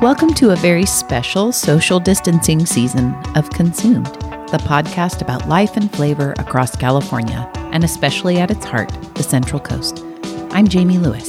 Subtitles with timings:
[0.00, 5.92] Welcome to a very special social distancing season of Consumed, the podcast about life and
[5.92, 10.04] flavor across California, and especially at its heart, the Central Coast.
[10.52, 11.28] I'm Jamie Lewis.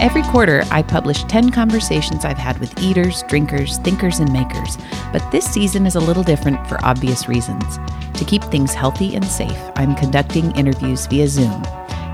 [0.00, 4.76] Every quarter, I publish 10 conversations I've had with eaters, drinkers, thinkers, and makers,
[5.12, 7.78] but this season is a little different for obvious reasons.
[8.14, 11.62] To keep things healthy and safe, I'm conducting interviews via Zoom.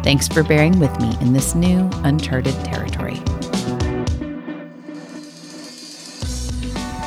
[0.02, 2.99] Thanks for bearing with me in this new, uncharted territory.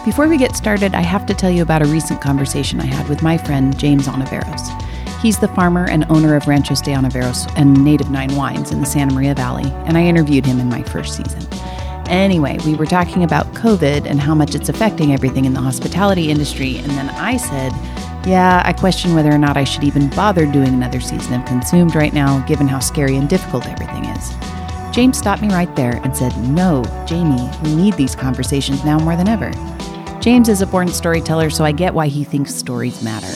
[0.05, 3.07] Before we get started, I have to tell you about a recent conversation I had
[3.07, 4.81] with my friend James Ontiveros.
[5.21, 8.85] He's the farmer and owner of Ranchos de Ontiveros and Native Nine Wines in the
[8.85, 11.47] Santa Maria Valley, and I interviewed him in my first season.
[12.09, 16.29] Anyway, we were talking about COVID and how much it's affecting everything in the hospitality
[16.29, 17.71] industry, and then I said,
[18.27, 21.95] yeah, I question whether or not I should even bother doing another season of Consumed
[21.95, 24.33] right now, given how scary and difficult everything is.
[24.93, 29.15] James stopped me right there and said, No, Jamie, we need these conversations now more
[29.15, 29.51] than ever.
[30.23, 33.27] James is a born storyteller, so I get why he thinks stories matter.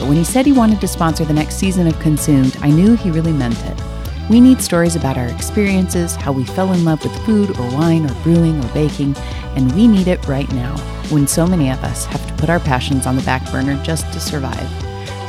[0.00, 2.96] But when he said he wanted to sponsor the next season of Consumed, I knew
[2.96, 3.80] he really meant it.
[4.28, 8.10] We need stories about our experiences, how we fell in love with food or wine
[8.10, 9.14] or brewing or baking,
[9.54, 10.76] and we need it right now,
[11.10, 14.12] when so many of us have to put our passions on the back burner just
[14.12, 14.68] to survive.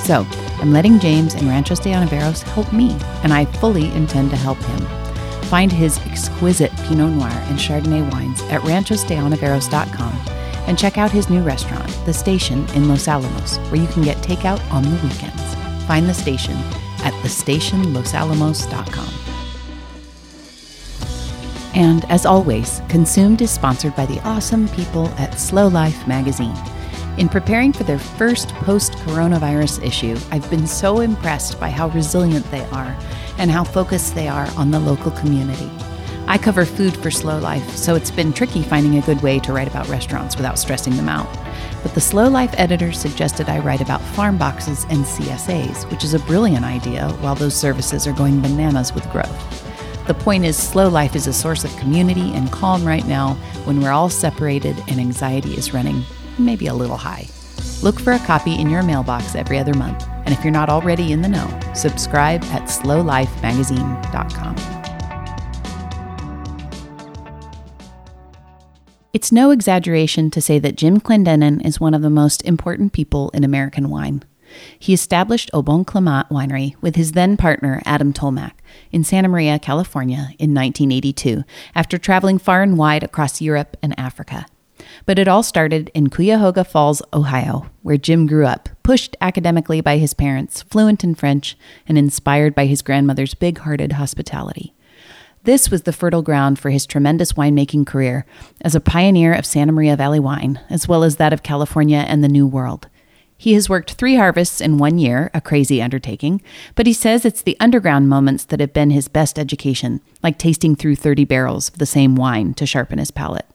[0.02, 0.25] So,
[0.61, 4.58] I'm letting James and Ranchos de Ontiveros help me, and I fully intend to help
[4.58, 4.80] him.
[5.44, 11.42] Find his exquisite Pinot Noir and Chardonnay wines at ranchosdeontiveros.com and check out his new
[11.42, 15.56] restaurant, The Station in Los Alamos, where you can get takeout on the weekends.
[15.86, 16.56] Find The Station
[17.03, 19.09] at thestationlosalamos.com.
[21.75, 26.56] And as always, Consumed is sponsored by the awesome people at Slow Life magazine.
[27.17, 32.50] In preparing for their first post coronavirus issue, I've been so impressed by how resilient
[32.52, 32.97] they are
[33.38, 35.69] and how focused they are on the local community.
[36.25, 39.51] I cover food for Slow Life, so it's been tricky finding a good way to
[39.51, 41.28] write about restaurants without stressing them out.
[41.84, 46.13] But the Slow Life editor suggested I write about farm boxes and CSAs, which is
[46.13, 50.07] a brilliant idea while those services are going bananas with growth.
[50.07, 53.33] The point is, Slow Life is a source of community and calm right now
[53.66, 56.03] when we're all separated and anxiety is running
[56.39, 57.28] maybe a little high.
[57.81, 61.12] Look for a copy in your mailbox every other month, and if you're not already
[61.12, 64.72] in the know, subscribe at slowlifemagazine.com.
[69.13, 73.29] It's no exaggeration to say that Jim Clendenin is one of the most important people
[73.29, 74.24] in American wine.
[74.79, 78.53] He established Au Bon Winery with his then partner Adam Tolmach
[78.91, 81.44] in Santa Maria, California in 1982
[81.75, 84.47] after traveling far and wide across Europe and Africa.
[85.06, 89.97] But it all started in Cuyahoga Falls, Ohio, where Jim grew up, pushed academically by
[89.97, 91.56] his parents, fluent in French,
[91.88, 94.74] and inspired by his grandmother's big hearted hospitality.
[95.46, 98.26] This was the fertile ground for his tremendous winemaking career
[98.62, 102.24] as a pioneer of Santa Maria Valley wine, as well as that of California and
[102.24, 102.88] the New World.
[103.38, 106.42] He has worked three harvests in one year, a crazy undertaking,
[106.76, 110.78] but he says it's the underground moments that have been his best education, like tasting
[110.78, 113.46] through 30 barrels of the same wine to sharpen his palate.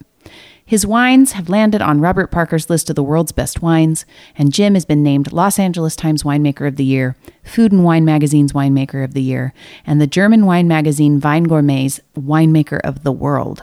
[0.68, 4.04] His wines have landed on Robert Parker's list of the world's best wines,
[4.36, 8.04] and Jim has been named Los Angeles Times Winemaker of the Year, Food and Wine
[8.04, 9.54] Magazine's Winemaker of the Year,
[9.86, 13.62] and the German wine magazine Wein Gourmet's Winemaker of the World.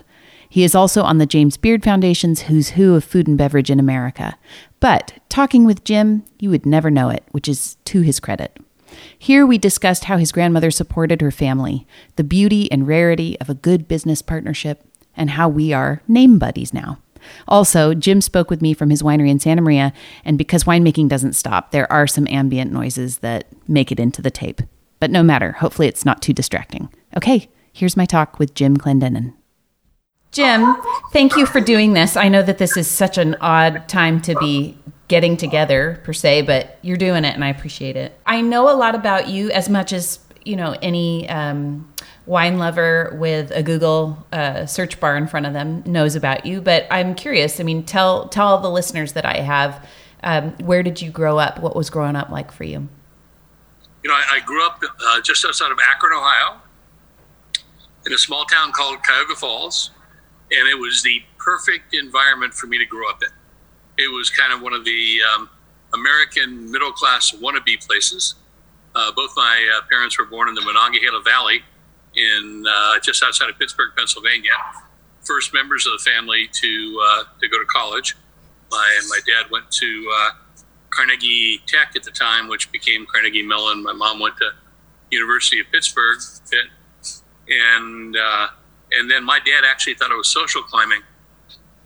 [0.50, 3.80] He is also on the James Beard Foundation's Who's Who of Food and Beverage in
[3.80, 4.36] America.
[4.80, 8.58] But talking with Jim, you would never know it, which is to his credit.
[9.20, 13.54] Here we discussed how his grandmother supported her family, the beauty and rarity of a
[13.54, 14.84] good business partnership,
[15.18, 17.00] and how we are name buddies now.
[17.48, 19.94] Also, Jim spoke with me from his winery in Santa Maria,
[20.24, 24.32] and because winemaking doesn't stop, there are some ambient noises that make it into the
[24.32, 24.62] tape.
[25.00, 26.90] But no matter, hopefully it's not too distracting.
[27.18, 29.34] Okay, here's my talk with Jim Clendenin.
[30.32, 30.76] Jim,
[31.14, 32.18] thank you for doing this.
[32.18, 34.78] I know that this is such an odd time to be
[35.08, 38.20] getting together per se, but you're doing it and I appreciate it.
[38.26, 41.92] I know a lot about you as much as, you know, any um,
[42.26, 46.62] wine lover with a Google uh, search bar in front of them knows about you.
[46.62, 47.60] But I'm curious.
[47.60, 49.86] I mean, tell tell all the listeners that I have.
[50.24, 51.60] Um, where did you grow up?
[51.60, 52.88] What was growing up like for you?
[54.04, 56.62] You know, I, I grew up uh, just outside of Akron, Ohio,
[58.06, 59.92] in a small town called Cuyahoga Falls,
[60.52, 63.30] and it was the perfect environment for me to grow up in.
[63.98, 65.50] It was kind of one of the um,
[65.94, 68.36] American middle class wannabe places.
[68.96, 71.64] Uh, both my uh, parents were born in the Monongahela Valley,
[72.16, 74.54] in uh, just outside of Pittsburgh, Pennsylvania.
[75.24, 78.16] First members of the family to uh, to go to college.
[78.72, 80.30] My my dad went to uh,
[80.92, 83.84] Carnegie Tech at the time, which became Carnegie Mellon.
[83.84, 84.52] My mom went to
[85.12, 86.20] University of Pittsburgh,
[86.50, 86.66] Pitt,
[87.50, 88.48] and uh,
[88.94, 91.02] and then my dad actually thought it was social climbing,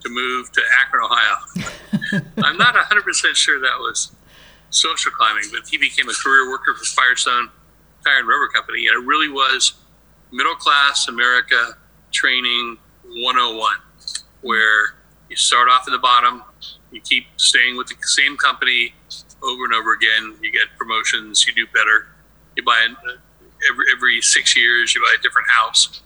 [0.02, 2.22] to move to Akron, Ohio.
[2.44, 4.12] I'm not 100% sure that was
[4.70, 7.50] social climbing, but he became a career worker for Firestone
[8.04, 8.88] Tire and Rubber Company.
[8.88, 9.74] And it really was
[10.32, 11.78] middle class America
[12.12, 13.72] training 101,
[14.42, 14.96] where
[15.30, 16.44] you start off at the bottom,
[16.92, 18.94] you keep staying with the same company
[19.44, 22.08] over and over again, you get promotions, you do better.
[22.56, 22.88] You buy
[23.72, 26.02] every, every six years, you buy a different house.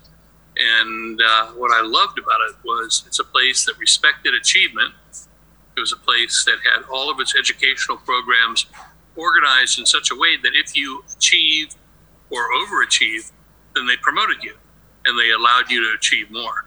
[0.57, 4.93] And uh, what I loved about it was it's a place that respected achievement.
[5.75, 8.67] It was a place that had all of its educational programs
[9.15, 11.75] organized in such a way that if you achieve
[12.29, 13.31] or overachieve,
[13.75, 14.55] then they promoted you
[15.05, 16.65] and they allowed you to achieve more.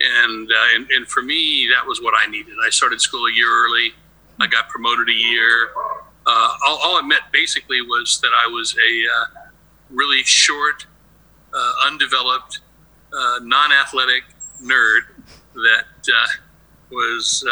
[0.00, 2.54] And, uh, and, and for me, that was what I needed.
[2.64, 3.94] I started school a year early.
[4.40, 5.70] I got promoted a year.
[6.26, 9.48] Uh, all, all, it meant basically was that I was a uh,
[9.90, 10.86] really short,
[11.52, 12.60] uh, undeveloped,
[13.12, 14.24] uh, non-athletic
[14.62, 15.00] nerd
[15.54, 16.26] that uh,
[16.90, 17.44] was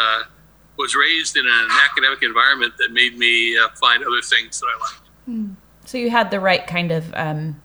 [0.77, 5.09] was raised in an academic environment that made me find other things that I liked.
[5.25, 5.47] Hmm.
[5.85, 7.61] So you had the right kind of um,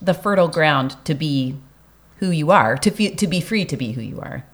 [0.00, 1.56] the fertile ground to be
[2.18, 4.44] who you are, to fe- to be free to be who you are.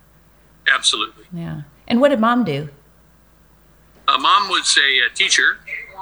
[0.73, 1.25] Absolutely.
[1.33, 1.63] Yeah.
[1.87, 2.69] And what did mom do?
[4.09, 5.59] Uh, mom was a, a, teacher,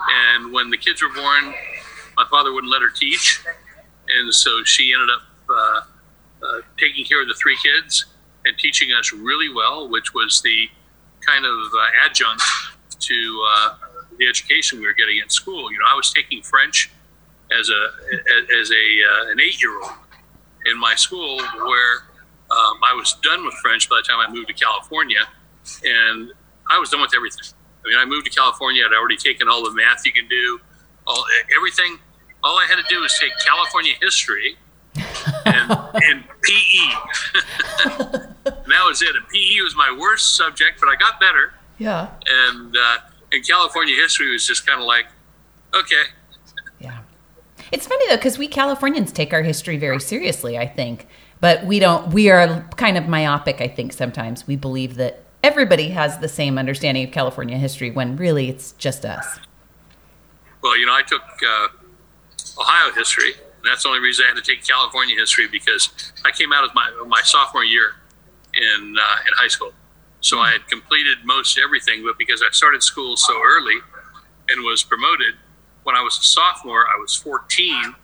[0.09, 1.53] and when the kids were born,
[2.17, 3.43] my father wouldn't let her teach,
[4.09, 5.81] and so she ended up uh,
[6.47, 8.07] uh, taking care of the three kids
[8.45, 10.71] and teaching us really well, which was the
[11.29, 12.43] kind of uh, adjunct
[13.01, 13.75] to uh,
[14.19, 15.71] the education we were getting in school.
[15.71, 16.91] You know, I was taking French
[17.59, 17.91] as a
[18.61, 19.93] as a uh, an eight year old
[20.67, 21.95] in my school where
[22.51, 25.21] um, I was done with French by the time I moved to California,
[25.85, 26.33] and
[26.71, 27.45] I was done with everything.
[27.85, 28.85] I mean, I moved to California.
[28.85, 30.61] I'd already taken all the math you can do,
[31.07, 31.25] all
[31.57, 31.99] everything.
[32.45, 34.57] All I had to do was take California history
[35.47, 38.53] and, and PE.
[38.69, 39.17] and that was it.
[39.17, 41.55] And PE was my worst subject, but I got better.
[41.79, 42.11] Yeah.
[42.29, 42.97] And uh,
[43.33, 45.07] and California history was just kind of like,
[45.75, 46.03] okay,
[46.81, 46.99] Yeah.
[47.73, 50.59] it's funny though because we Californians take our history very seriously.
[50.59, 51.07] I think,
[51.41, 52.13] but we don't.
[52.13, 53.63] We are kind of myopic.
[53.63, 58.17] I think sometimes we believe that everybody has the same understanding of California history when
[58.17, 59.39] really it's just us.
[60.63, 61.69] Well, you know, I took uh,
[62.61, 63.33] Ohio history.
[63.65, 66.75] That's the only reason I had to take California history because I came out of
[66.75, 67.95] my my sophomore year
[68.59, 69.73] in uh, in high school,
[70.21, 72.05] so I had completed most everything.
[72.05, 73.81] But because I started school so early
[74.49, 75.35] and was promoted,
[75.85, 77.95] when I was a sophomore, I was 14,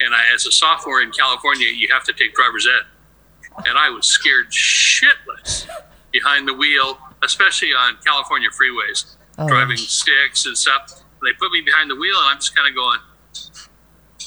[0.00, 3.90] and I, as a sophomore in California, you have to take driver's ed, and I
[3.90, 5.66] was scared shitless
[6.12, 9.48] behind the wheel, especially on California freeways, oh.
[9.48, 11.02] driving sticks and stuff.
[11.22, 12.98] They put me behind the wheel, and I'm just kind of going.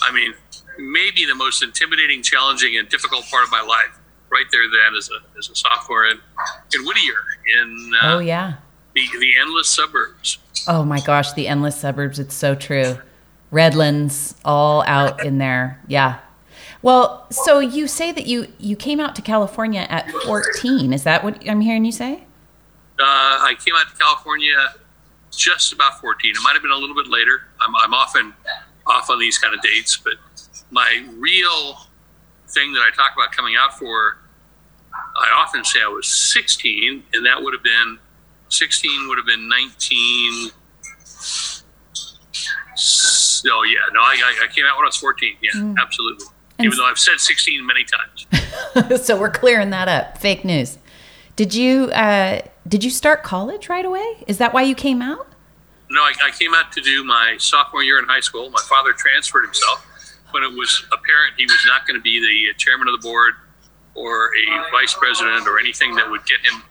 [0.02, 0.34] I mean,
[0.78, 3.98] maybe the most intimidating, challenging, and difficult part of my life,
[4.36, 6.20] right there then as a as a sophomore in
[6.76, 7.24] in Whittier
[7.60, 8.56] in uh, oh yeah
[8.94, 12.20] the the endless suburbs Oh my gosh, the endless suburbs.
[12.20, 12.98] It's so true.
[13.52, 15.80] Redlands, all out in there.
[15.88, 16.20] Yeah.
[16.82, 20.94] Well, so you say that you you came out to California at 14.
[20.94, 22.24] Is that what I'm hearing you say?
[23.00, 24.56] Uh, I came out to California
[25.32, 26.32] just about 14.
[26.32, 27.42] It might have been a little bit later.
[27.60, 28.34] I'm, I'm often
[28.88, 30.14] off on these kind of dates, but
[30.72, 31.88] my real
[32.48, 34.18] thing that I talk about coming out for,
[35.18, 38.00] I often say I was 16, and that would have been
[38.50, 40.52] 16 would have been 19.
[43.48, 43.80] Oh, yeah.
[43.94, 45.38] No, I, I came out when I was 14.
[45.42, 45.76] Yeah, mm.
[45.82, 46.26] absolutely.
[46.58, 49.04] And Even though I've said 16 many times.
[49.06, 50.18] so we're clearing that up.
[50.18, 50.78] Fake news.
[51.36, 54.24] Did you uh, did you start college right away?
[54.26, 55.28] Is that why you came out?
[55.92, 58.50] No, I, I came out to do my sophomore year in high school.
[58.50, 59.86] My father transferred himself
[60.32, 63.34] when it was apparent he was not going to be the chairman of the board
[63.96, 66.62] or a vice president or anything that would get him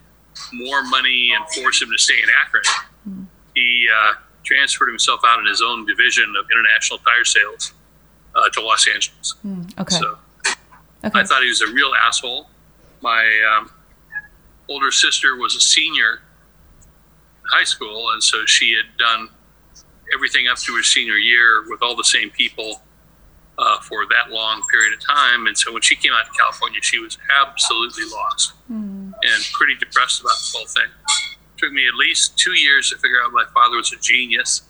[0.53, 2.65] more money and force him to stay in Akron.
[3.09, 3.27] Mm.
[3.55, 7.73] He uh, transferred himself out in his own division of international tire sales
[8.35, 9.35] uh, to Los Angeles.
[9.45, 9.81] Mm.
[9.81, 9.97] Okay.
[9.97, 11.19] So okay.
[11.21, 12.49] I thought he was a real asshole.
[13.01, 13.25] My
[13.57, 13.71] um,
[14.69, 16.21] older sister was a senior
[16.85, 19.29] in high school, and so she had done
[20.13, 22.83] everything up to her senior year with all the same people
[23.59, 25.47] uh, for that long period of time.
[25.47, 28.53] And so when she came out to California, she was absolutely lost.
[28.71, 30.91] Mm and pretty depressed about the whole thing.
[31.09, 34.63] It took me at least two years to figure out my father was a genius,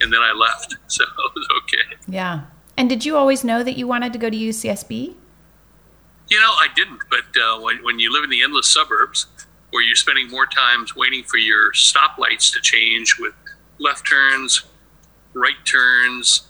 [0.00, 1.96] and then I left, so it was okay.
[2.08, 2.42] Yeah.
[2.76, 5.14] And did you always know that you wanted to go to UCSB?
[6.28, 7.00] You know, I didn't.
[7.10, 9.26] But uh, when, when you live in the endless suburbs,
[9.70, 13.34] where you're spending more times waiting for your stoplights to change with
[13.78, 14.62] left turns,
[15.34, 16.48] right turns.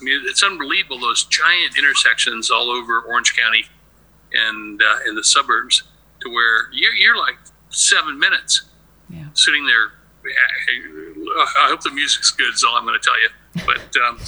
[0.00, 3.64] I mean, it's unbelievable those giant intersections all over Orange County
[4.32, 5.82] and uh, in the suburbs
[6.20, 7.36] to where you're, you're like
[7.70, 8.62] seven minutes
[9.10, 9.26] Yeah.
[9.34, 9.92] sitting there.
[10.24, 12.52] I hope the music's good.
[12.54, 13.28] Is all I'm going to tell you.
[13.66, 14.18] But um,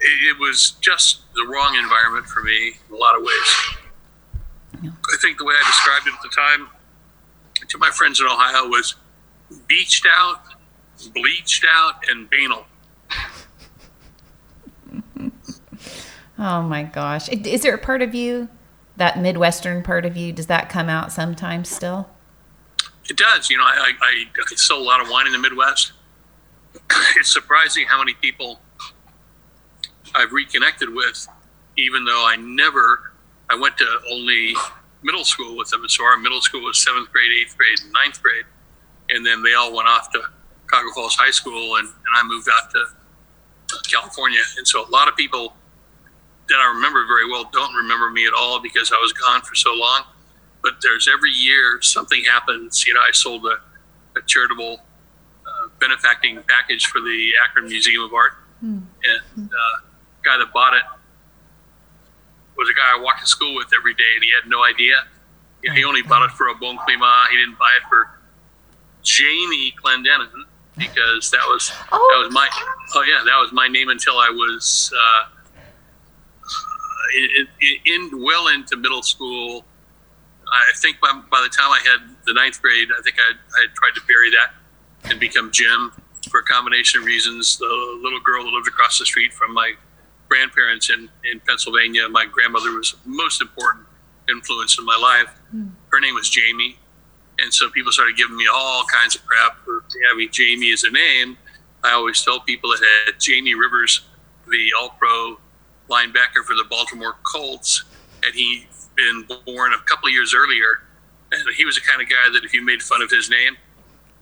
[0.00, 3.76] it, it was just the wrong environment for me in a lot of ways.
[4.82, 4.90] Yeah.
[4.90, 6.68] I think the way I described it at the time
[7.68, 8.94] to my friends in Ohio was
[9.68, 10.42] beached out,
[11.14, 12.66] bleached out, and banal.
[16.38, 17.28] Oh my gosh.
[17.28, 18.48] Is there a part of you,
[18.96, 22.08] that Midwestern part of you, does that come out sometimes still?
[23.08, 23.50] It does.
[23.50, 25.92] You know, I, I, I sell a lot of wine in the Midwest.
[27.16, 28.60] It's surprising how many people
[30.14, 31.26] I've reconnected with,
[31.76, 33.12] even though I never,
[33.48, 34.54] I went to only
[35.02, 35.82] middle school with them.
[35.88, 38.44] So our middle school was seventh grade, eighth grade, and ninth grade.
[39.08, 40.20] And then they all went off to
[40.68, 42.84] Cuyahoga Falls High School, and, and I moved out to
[43.88, 44.40] California.
[44.58, 45.54] And so a lot of people
[46.48, 49.54] that I remember very well don't remember me at all because I was gone for
[49.54, 50.04] so long.
[50.62, 52.86] But there's every year something happens.
[52.86, 53.60] You know, I sold a,
[54.18, 54.80] a charitable
[55.46, 59.80] uh, benefacting package for the Akron Museum of Art, and uh,
[60.24, 60.82] guy that bought it
[62.56, 64.94] was a guy I walked to school with every day, and he had no idea.
[65.62, 67.28] You know, he only bought it for Au Bon Climat.
[67.30, 68.08] He didn't buy it for
[69.02, 70.30] Jamie Clendenin
[70.76, 72.10] because that was Oh.
[72.14, 72.48] that was my
[72.94, 75.28] oh yeah that was my name until I was uh,
[77.14, 79.64] in, in, in well into middle school.
[80.46, 83.60] I think by, by the time I had the ninth grade, I think I, I
[83.66, 84.54] had tried to bury that
[85.10, 85.92] and become Jim
[86.30, 87.58] for a combination of reasons.
[87.58, 89.72] The little girl that lived across the street from my
[90.28, 93.86] grandparents in, in Pennsylvania, my grandmother was the most important
[94.28, 95.34] influence in my life.
[95.50, 95.68] Hmm.
[95.90, 96.78] Her name was Jamie.
[97.38, 100.90] And so people started giving me all kinds of crap for having Jamie as a
[100.90, 101.36] name.
[101.84, 104.00] I always tell people that had Jamie Rivers,
[104.48, 105.38] the All Pro
[105.88, 107.84] linebacker for the Baltimore Colts,
[108.24, 108.66] and he'd
[108.96, 110.82] been born a couple of years earlier,
[111.32, 113.56] and he was the kind of guy that if you made fun of his name,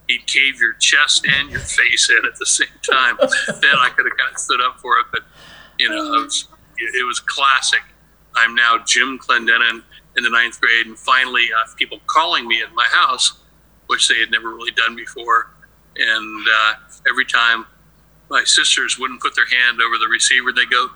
[0.08, 3.16] he'd cave your chest and your face in at the same time.
[3.48, 5.22] then I could have of stood up for it, but
[5.78, 7.82] you know, it was, it was classic.
[8.36, 9.82] I'm now Jim Clendenin
[10.16, 13.40] in the ninth grade, and finally, uh, people calling me at my house,
[13.86, 15.50] which they had never really done before.
[15.96, 16.74] And uh,
[17.08, 17.66] every time
[18.30, 20.88] my sisters wouldn't put their hand over the receiver, they go,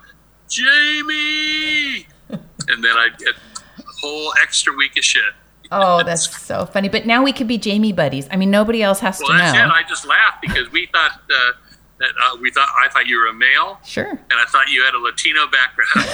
[0.49, 3.35] Jamie, and then I'd get
[3.79, 5.23] a whole extra week of shit.
[5.71, 6.89] Oh, that's so funny.
[6.89, 8.27] But now we could be Jamie buddies.
[8.31, 9.67] I mean, nobody else has Well, to that's know.
[9.67, 9.71] it.
[9.71, 11.53] I just laughed because we thought uh,
[11.99, 14.09] that uh, we thought I thought you were a male, sure.
[14.11, 16.09] and I thought you had a Latino background.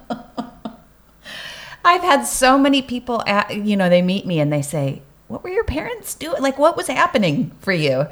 [1.84, 5.42] I've had so many people, at, you know, they meet me and they say, "What
[5.42, 6.42] were your parents doing?
[6.42, 8.06] Like, what was happening for you?"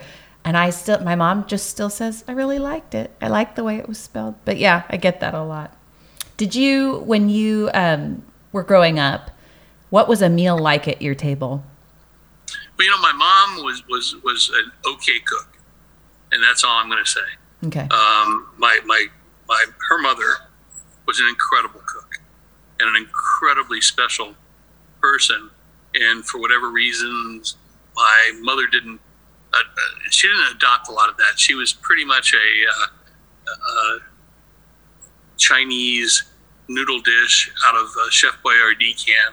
[0.44, 3.14] And I still, my mom just still says, "I really liked it.
[3.20, 5.76] I liked the way it was spelled." But yeah, I get that a lot.
[6.36, 9.30] Did you, when you um, were growing up,
[9.90, 11.64] what was a meal like at your table?
[12.78, 15.58] Well, you know, my mom was was was an okay cook,
[16.32, 17.20] and that's all I'm going to say.
[17.66, 17.80] Okay.
[17.80, 19.06] Um, my my
[19.48, 20.34] my her mother
[21.06, 22.20] was an incredible cook
[22.78, 24.34] and an incredibly special
[25.00, 25.50] person.
[25.94, 27.56] And for whatever reasons,
[27.96, 29.00] my mother didn't.
[29.52, 29.58] Uh,
[30.10, 31.38] she didn't adopt a lot of that.
[31.38, 32.86] She was pretty much a uh,
[33.48, 33.98] uh,
[35.36, 36.24] Chinese
[36.68, 39.32] noodle dish out of Chef Boyardee can,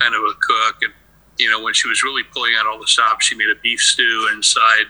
[0.00, 0.76] kind of a cook.
[0.82, 0.92] And
[1.38, 3.80] you know, when she was really pulling out all the stops, she made a beef
[3.80, 4.86] stew inside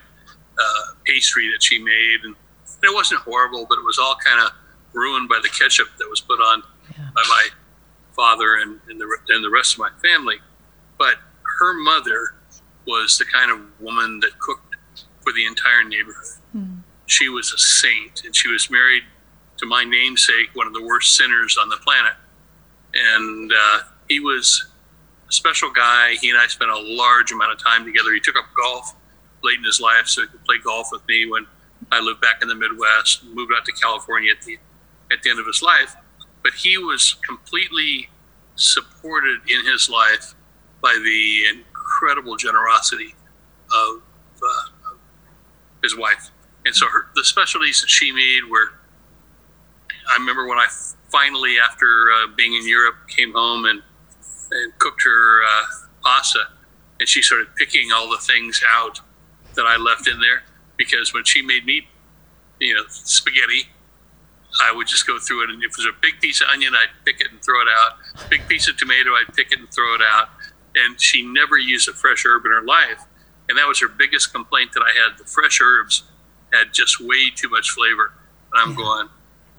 [0.59, 2.35] uh, pastry that she made, and
[2.83, 4.53] it wasn't horrible, but it was all kind of
[4.93, 7.05] ruined by the ketchup that was put on Yeah.
[7.15, 7.49] by my
[8.15, 10.37] father and, and the and the rest of my family.
[10.99, 11.15] But
[11.61, 12.35] her mother
[12.87, 14.77] was the kind of woman that cooked
[15.21, 16.39] for the entire neighborhood.
[17.07, 19.03] She was a saint, and she was married
[19.59, 22.15] to my namesake, one of the worst sinners on the planet.
[22.95, 24.67] And uh, he was
[25.29, 26.15] a special guy.
[26.21, 28.13] He and I spent a large amount of time together.
[28.13, 28.95] He took up golf
[29.43, 31.47] late in his life so he could play golf with me when
[31.91, 34.59] I lived back in the Midwest, moved out to California at the
[35.13, 35.95] at the end of his life.
[36.43, 38.09] But he was completely
[38.57, 40.35] supported in his life
[40.81, 41.59] by the
[42.03, 43.15] incredible generosity
[43.73, 44.03] of,
[44.43, 44.99] uh, of
[45.83, 46.31] his wife.
[46.65, 48.73] And so her, the specialties that she made were,
[50.11, 50.67] I remember when I
[51.11, 53.83] finally, after uh, being in Europe, came home and,
[54.51, 55.65] and cooked her uh,
[56.03, 56.41] pasta,
[56.99, 59.01] and she started picking all the things out
[59.55, 60.43] that I left in there
[60.77, 61.87] because when she made me,
[62.59, 63.69] you know, spaghetti,
[64.63, 66.75] I would just go through it, and if it was a big piece of onion,
[66.75, 68.29] I'd pick it and throw it out.
[68.29, 70.29] Big piece of tomato, I'd pick it and throw it out.
[70.75, 73.05] And she never used a fresh herb in her life,
[73.49, 75.19] and that was her biggest complaint that I had.
[75.19, 76.05] The fresh herbs
[76.53, 78.13] had just way too much flavor,
[78.53, 79.09] and I'm going,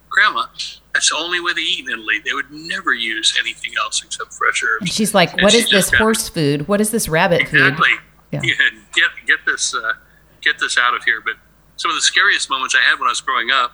[0.09, 0.45] Grandma,
[0.93, 2.19] that's the only way they eat in Italy.
[2.23, 4.81] They would never use anything else except fresh herbs.
[4.81, 6.67] And she's like, "What is this horse food?
[6.67, 7.89] What is this rabbit exactly.
[7.89, 7.99] food?"
[8.31, 8.41] Yeah.
[8.43, 8.53] yeah.
[8.93, 9.93] Get get this uh,
[10.41, 11.19] get this out of here.
[11.19, 11.35] But
[11.77, 13.71] some of the scariest moments I had when I was growing up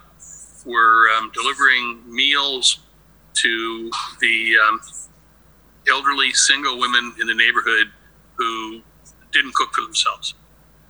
[0.66, 2.80] were um, delivering meals
[3.34, 3.92] to
[4.22, 4.82] the um,
[5.92, 7.88] elderly single women in the neighborhood
[8.36, 8.82] who
[9.32, 10.34] didn't cook for themselves.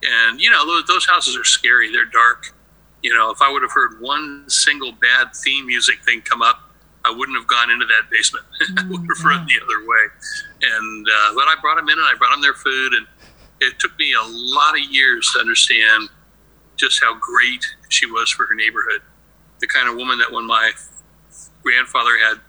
[0.04, 1.92] And you know those, those houses are scary.
[1.92, 2.54] They're dark
[3.02, 6.62] you know, if I would have heard one single bad theme music thing come up,
[7.06, 8.46] I wouldn't have gone into that basement.
[8.78, 10.06] I would have run the other way.
[10.62, 13.08] And uh, but I brought them in and I brought them their food, and
[13.62, 16.10] it took me a lot of years to understand
[16.76, 19.02] just how great she was for her neighborhood.
[19.60, 20.72] The kind of woman that when my
[21.64, 22.40] grandfather had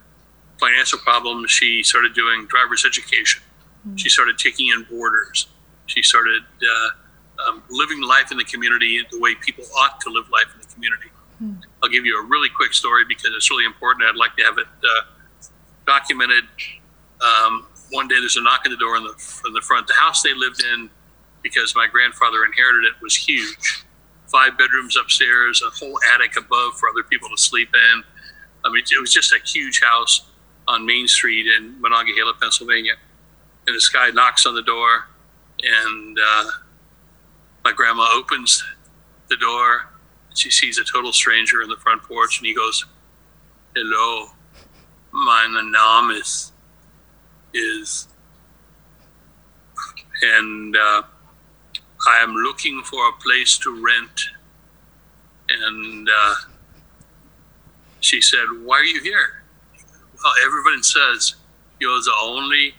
[0.60, 3.42] financial problems, she started doing driver's education.
[3.86, 3.96] Mm-hmm.
[3.96, 5.48] She started taking in boarders.
[5.86, 10.28] She started uh, um, living life in the community the way people ought to live
[10.30, 11.08] life in the community.
[11.38, 11.54] Hmm.
[11.82, 14.04] I'll give you a really quick story because it's really important.
[14.08, 15.48] I'd like to have it uh,
[15.86, 16.44] documented.
[17.20, 19.86] Um, one day there's a knock on the door in the, from the front.
[19.86, 20.90] The house they lived in,
[21.42, 23.84] because my grandfather inherited it, was huge.
[24.28, 28.04] Five bedrooms upstairs, a whole attic above for other people to sleep in.
[28.64, 30.29] I mean, it was just a huge house
[30.70, 32.92] on Main Street in Monongahela, Pennsylvania.
[33.66, 35.06] And this guy knocks on the door,
[35.62, 36.44] and uh,
[37.64, 38.64] my grandma opens
[39.28, 39.88] the door.
[40.34, 42.86] She sees a total stranger in the front porch, and he goes,
[43.74, 44.30] "Hello,
[45.12, 46.52] my name is
[47.52, 48.06] is,
[50.22, 51.02] and uh,
[52.06, 54.20] I am looking for a place to rent."
[55.48, 56.34] And uh,
[57.98, 59.39] she said, "Why are you here?"
[60.44, 61.34] Everyone says
[61.80, 62.74] you're the only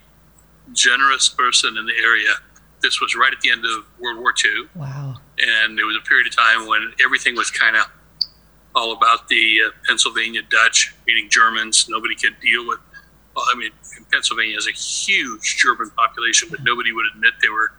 [0.73, 2.35] generous person in the area
[2.81, 4.67] this was right at the end of World War II.
[4.75, 5.15] Wow.
[5.37, 7.85] And it was a period of time when everything was kind of
[8.75, 11.87] all about the uh, Pennsylvania Dutch, meaning Germans.
[11.89, 12.79] Nobody could deal with,
[13.35, 13.71] well, I mean,
[14.11, 17.71] Pennsylvania has a huge German population, but nobody would admit they were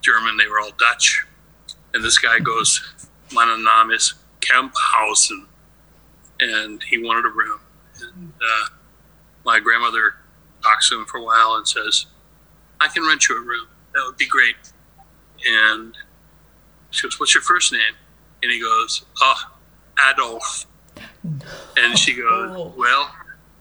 [0.00, 0.36] German.
[0.36, 1.24] They were all Dutch.
[1.94, 2.80] And this guy goes,
[3.32, 5.46] Mein Name is Kemphausen.
[6.40, 7.60] And he wanted a room.
[8.02, 8.68] And uh,
[9.44, 10.14] my grandmother
[10.62, 12.06] talks to him for a while and says,
[12.80, 14.56] I can rent you a room that would be great.
[15.46, 15.96] And
[16.90, 17.94] she goes, what's your first name?
[18.42, 19.52] And he goes, oh,
[20.10, 20.66] Adolf.
[21.76, 23.10] And she goes, well,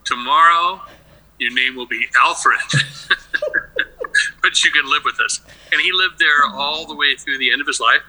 [0.05, 0.81] tomorrow
[1.37, 2.59] your name will be Alfred.
[4.41, 5.41] but you can live with us.
[5.71, 8.01] And he lived there all the way through the end of his life.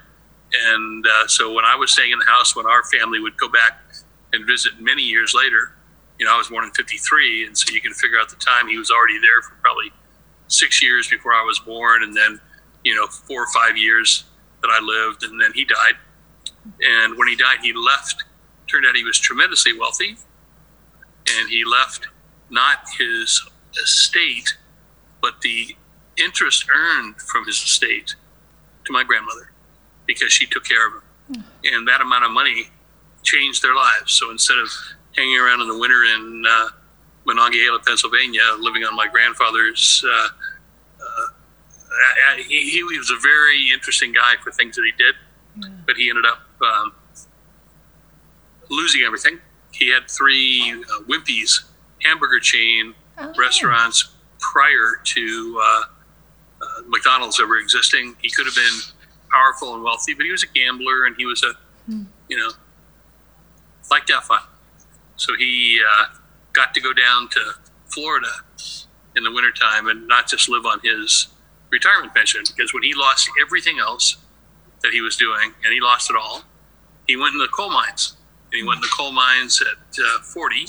[0.72, 3.48] And uh, so when I was staying in the house, when our family would go
[3.48, 3.80] back
[4.32, 5.72] and visit many years later,
[6.20, 7.46] you know, I was born in 53.
[7.46, 9.90] And so you can figure out the time he was already there for probably
[10.50, 12.40] six years before I was born, and then
[12.84, 14.24] you know four or five years
[14.62, 15.94] that I lived, and then he died.
[16.82, 18.24] And when he died, he left.
[18.66, 20.16] Turned out he was tremendously wealthy,
[21.38, 22.06] and he left
[22.50, 23.48] not his
[23.82, 24.56] estate,
[25.22, 25.74] but the
[26.16, 28.14] interest earned from his estate
[28.84, 29.52] to my grandmother
[30.06, 31.02] because she took care of him.
[31.32, 31.44] Mm.
[31.64, 32.68] And that amount of money
[33.22, 34.12] changed their lives.
[34.12, 34.70] So instead of
[35.16, 36.68] hanging around in the winter in uh,
[37.26, 40.04] Monongahela, Pennsylvania, living on my grandfather's.
[40.06, 40.28] Uh,
[41.00, 45.14] uh, he, he, was a very interesting guy for things that he did,
[45.56, 45.76] yeah.
[45.86, 46.92] but he ended up um,
[48.70, 49.38] losing everything.
[49.72, 51.64] He had three uh, Wimpy's
[52.02, 55.82] hamburger chain oh, restaurants prior to uh,
[56.62, 58.16] uh, McDonald's ever existing.
[58.22, 58.80] He could have been
[59.30, 61.54] powerful and wealthy, but he was a gambler and he was a,
[61.90, 62.04] hmm.
[62.28, 62.50] you know,
[63.90, 64.40] like fun.
[65.20, 66.06] So he uh,
[66.54, 67.52] got to go down to
[67.88, 68.32] Florida
[69.14, 71.28] in the wintertime and not just live on his
[71.70, 74.16] retirement pension because when he lost everything else
[74.82, 76.44] that he was doing and he lost it all,
[77.06, 78.16] he went in the coal mines.
[78.46, 80.66] And he went in the coal mines at uh, 40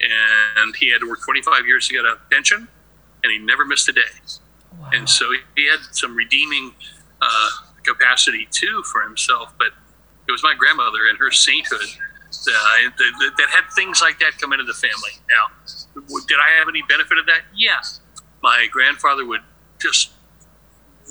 [0.00, 2.66] and he had to work 25 years to get a pension
[3.22, 4.00] and he never missed a day.
[4.78, 4.88] Wow.
[4.94, 6.74] And so he had some redeeming
[7.20, 7.50] uh,
[7.82, 9.52] capacity too for himself.
[9.58, 9.68] But
[10.26, 11.90] it was my grandmother and her sainthood
[12.48, 15.10] uh, that, had things like that come into the family.
[15.30, 15.46] Now,
[16.26, 17.42] did I have any benefit of that?
[17.54, 18.00] Yes.
[18.42, 19.40] My grandfather would
[19.80, 20.10] just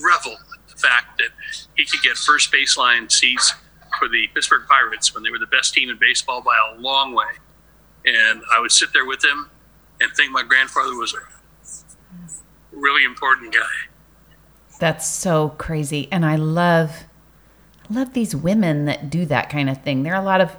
[0.03, 1.29] revel in the fact that
[1.75, 3.53] he could get first baseline seats
[3.99, 7.13] for the Pittsburgh Pirates when they were the best team in baseball by a long
[7.13, 7.25] way.
[8.05, 9.49] And I would sit there with him
[10.01, 11.17] and think my grandfather was a
[12.75, 13.89] really important guy.
[14.79, 16.09] That's so crazy.
[16.11, 17.05] And I love
[17.89, 20.03] love these women that do that kind of thing.
[20.03, 20.55] There are a lot of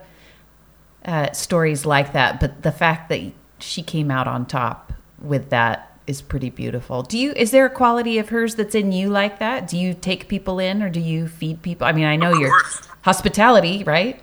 [1.05, 3.21] uh, stories like that, but the fact that
[3.59, 7.03] she came out on top with that is pretty beautiful.
[7.03, 9.69] Do you is there a quality of hers that's in you like that?
[9.69, 11.87] Do you take people in or do you feed people?
[11.87, 12.63] I mean, I know you're
[13.03, 14.21] hospitality, right?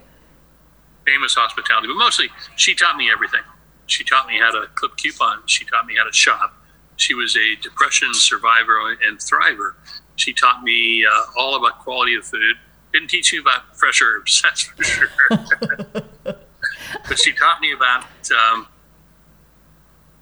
[1.05, 3.41] famous hospitality, but mostly she taught me everything.
[3.87, 5.43] She taught me how to clip coupons.
[5.51, 6.53] She taught me how to shop.
[6.95, 9.73] She was a depression survivor and thriver.
[10.15, 12.55] She taught me uh, all about quality of food.
[12.93, 15.09] Didn't teach me about fresh herbs, that's for sure.
[17.07, 18.67] but she taught me about um,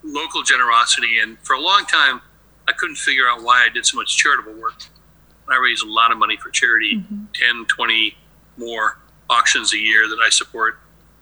[0.03, 1.19] local generosity.
[1.19, 2.21] And for a long time,
[2.67, 4.83] I couldn't figure out why I did so much charitable work.
[5.49, 7.25] I raise a lot of money for charity, mm-hmm.
[7.33, 8.15] 10, 20
[8.57, 10.79] more auctions a year that I support.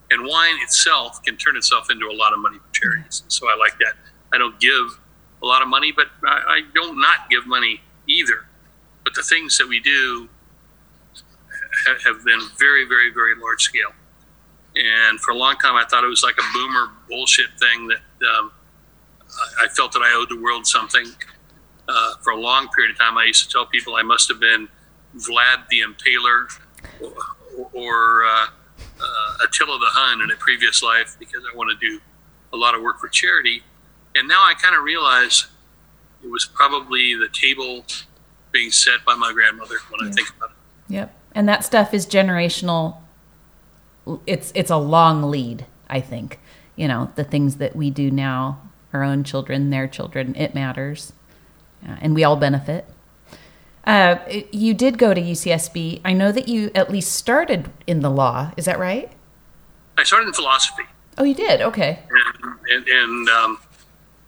[0.09, 3.23] And wine itself can turn itself into a lot of money for charities.
[3.27, 3.93] So I like that.
[4.33, 4.99] I don't give
[5.41, 8.45] a lot of money, but I, I don't not give money either.
[9.03, 10.27] But the things that we do
[11.87, 13.91] have, have been very, very, very large scale.
[14.77, 17.99] And for a long time, I thought it was like a boomer bullshit thing that
[18.37, 18.51] um,
[19.59, 21.05] I felt that I owed the world something.
[21.89, 24.39] Uh, for a long period of time, I used to tell people I must have
[24.39, 24.67] been
[25.15, 26.47] Vlad the Impaler
[27.01, 28.47] or, or uh,
[29.01, 31.99] uh, Attila the Hun in a previous life because I want to do
[32.53, 33.63] a lot of work for charity.
[34.15, 35.47] And now I kind of realize
[36.23, 37.85] it was probably the table
[38.51, 40.11] being set by my grandmother when yeah.
[40.11, 40.93] I think about it.
[40.93, 41.15] Yep.
[41.33, 42.97] And that stuff is generational.
[44.25, 46.39] It's it's a long lead, I think.
[46.75, 48.61] You know, the things that we do now,
[48.93, 51.13] our own children, their children, it matters.
[51.83, 52.85] and we all benefit.
[53.85, 54.17] Uh,
[54.51, 56.01] you did go to UCSB.
[56.03, 58.51] I know that you at least started in the law.
[58.57, 59.09] Is that right?
[59.97, 60.83] I started in philosophy.
[61.17, 61.61] Oh, you did?
[61.61, 61.99] Okay.
[62.09, 63.59] And, and, and um,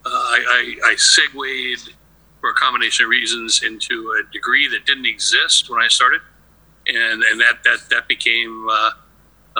[0.05, 1.93] uh, I, I, I segued
[2.39, 6.21] for a combination of reasons into a degree that didn't exist when I started,
[6.87, 8.91] and and that that that became uh,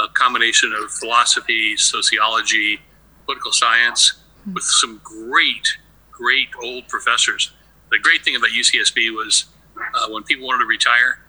[0.03, 2.79] a combination of philosophy, sociology,
[3.25, 4.53] political science, mm-hmm.
[4.53, 5.77] with some great,
[6.11, 7.51] great old professors.
[7.91, 9.45] The great thing about UCSB was
[9.77, 11.19] uh, when people wanted to retire,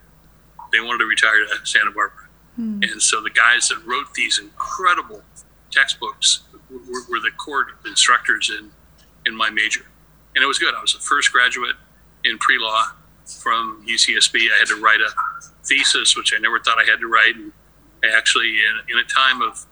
[0.73, 2.29] they wanted to retire to Santa Barbara.
[2.57, 2.81] Hmm.
[2.83, 5.23] And so the guys that wrote these incredible
[5.71, 8.71] textbooks were, were the core instructors in,
[9.27, 9.87] in my major.
[10.35, 10.75] And it was good.
[10.75, 11.77] I was the first graduate
[12.25, 12.93] in pre law
[13.43, 14.49] from UCSB.
[14.55, 15.11] I had to write a
[15.65, 17.37] thesis, which I never thought I had to write.
[17.37, 17.53] And
[18.05, 19.67] actually, in, in a time of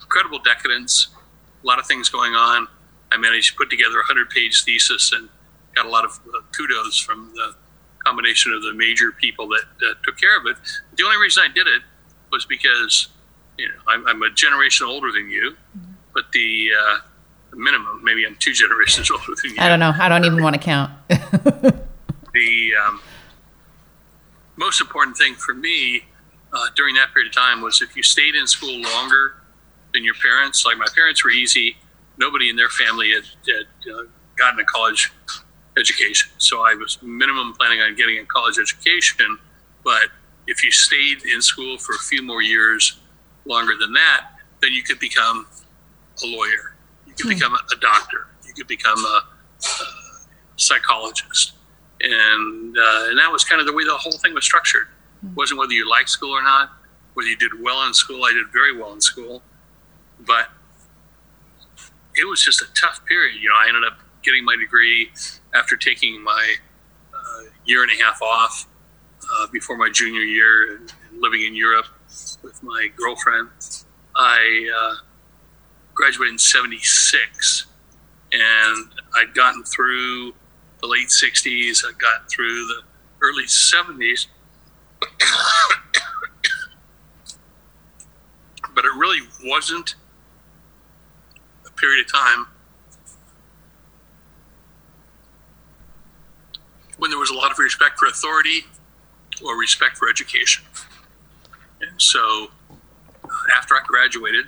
[0.00, 1.08] incredible decadence,
[1.62, 2.68] a lot of things going on,
[3.10, 5.28] I managed to put together a 100 page thesis and
[5.74, 7.54] got a lot of uh, kudos from the
[8.04, 10.56] combination of the major people that, that took care of it.
[10.96, 11.82] The only reason I did it
[12.30, 13.08] was because
[13.56, 15.56] you know I'm, I'm a generation older than you,
[16.14, 16.98] but the, uh,
[17.54, 19.56] minimum maybe I'm two generations older than you.
[19.58, 19.92] I don't know.
[19.94, 20.92] I don't even want to count.
[21.08, 23.00] the um,
[24.56, 26.04] most important thing for me
[26.52, 29.34] uh, during that period of time was if you stayed in school longer
[29.94, 30.64] than your parents.
[30.64, 31.76] Like my parents were easy.
[32.18, 34.02] Nobody in their family had, had uh,
[34.36, 35.12] gotten a college
[35.78, 36.30] education.
[36.38, 39.38] So I was minimum planning on getting a college education,
[39.84, 40.08] but
[40.46, 42.98] if you stayed in school for a few more years
[43.44, 44.30] longer than that,
[44.60, 45.46] then you could become
[46.22, 46.74] a lawyer,
[47.06, 47.38] you could hmm.
[47.38, 49.22] become a, doctor, you could become a,
[49.62, 49.86] a
[50.56, 51.52] psychologist,
[52.00, 54.88] and uh, and that was kind of the way the whole thing was structured.
[55.22, 56.70] It wasn't whether you liked school or not,
[57.14, 58.24] whether you did well in school.
[58.24, 59.42] I did very well in school,
[60.20, 60.48] but
[62.14, 63.36] it was just a tough period.
[63.40, 65.10] You know, I ended up getting my degree
[65.54, 66.54] after taking my
[67.14, 68.66] uh, year and a half off
[69.32, 71.86] uh, before my junior year and, living in Europe
[72.44, 73.48] with my girlfriend,
[74.14, 74.94] I uh,
[75.94, 77.66] graduated in 76
[78.32, 80.34] and I'd gotten through
[80.80, 82.82] the late 60s, I got through the
[83.20, 84.26] early 70s.
[88.74, 89.94] But it really wasn't
[91.66, 92.46] a period of time
[96.98, 98.64] when there was a lot of respect for authority
[99.44, 100.64] or respect for education.
[101.80, 102.48] And so
[103.24, 104.46] uh, after I graduated,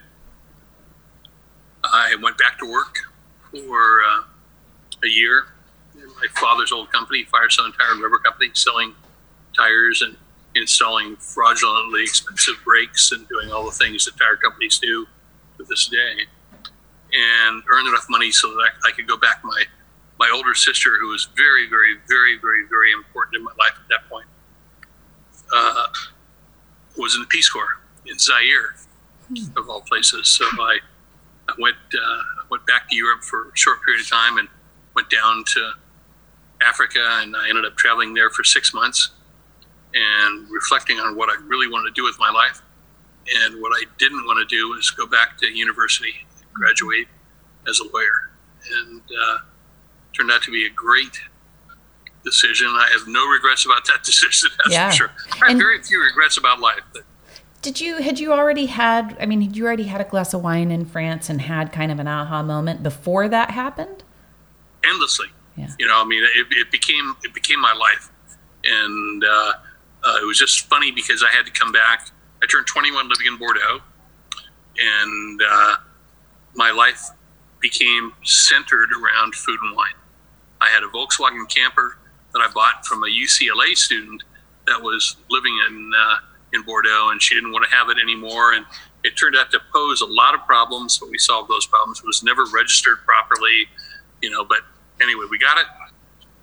[1.85, 2.99] I went back to work
[3.51, 4.23] for uh,
[5.05, 5.47] a year
[5.95, 8.95] in my father's old company, Firestone Tire and Rubber Company, selling
[9.57, 10.17] tires and
[10.55, 15.07] installing fraudulently expensive brakes and doing all the things that tire companies do
[15.59, 16.27] to this day.
[17.13, 19.65] And earn enough money so that I, could go back my
[20.19, 23.89] my older sister, who was very, very, very, very, very important in my life at
[23.89, 24.27] that point,
[25.53, 25.87] uh,
[26.99, 28.77] was in the Peace Corps in Zaire,
[29.57, 30.29] of all places.
[30.29, 30.79] So I,
[31.49, 34.47] I went uh, went back to Europe for a short period of time and
[34.95, 35.73] went down to
[36.63, 39.11] Africa, and I ended up traveling there for six months
[39.95, 42.63] and reflecting on what I really wanted to do with my life.
[43.45, 46.15] And what I didn't want to do was go back to university,
[46.53, 47.07] graduate
[47.69, 48.31] as a lawyer.
[48.73, 49.39] And uh,
[50.17, 51.21] turned out to be a great
[52.25, 52.69] decision.
[52.69, 54.51] I have no regrets about that decision.
[54.59, 54.91] That's yeah.
[54.91, 55.11] for sure.
[55.33, 56.81] I have and, very few regrets about life.
[56.93, 57.05] But.
[57.63, 59.17] did you had you already had?
[59.21, 61.91] I mean, had you already had a glass of wine in France and had kind
[61.93, 64.05] of an aha moment before that happened?
[64.85, 65.29] Endlessly.
[65.57, 65.69] Yeah.
[65.79, 68.11] You know, I mean, it, it became it became my life,
[68.65, 69.53] and uh,
[70.05, 72.11] uh, it was just funny because I had to come back.
[72.43, 73.81] I turned 21 living in Bordeaux,
[74.79, 75.77] and uh,
[76.55, 77.11] my life
[77.61, 79.95] became centered around food and wine.
[80.61, 81.99] I had a Volkswagen camper
[82.33, 84.23] that I bought from a UCLA student
[84.67, 86.17] that was living in uh,
[86.53, 88.53] in Bordeaux, and she didn't want to have it anymore.
[88.53, 88.65] And
[89.05, 92.01] it turned out to pose a lot of problems, but we solved those problems.
[92.01, 93.67] It was never registered properly,
[94.21, 94.45] you know.
[94.45, 94.61] But
[95.01, 95.67] anyway, we got it.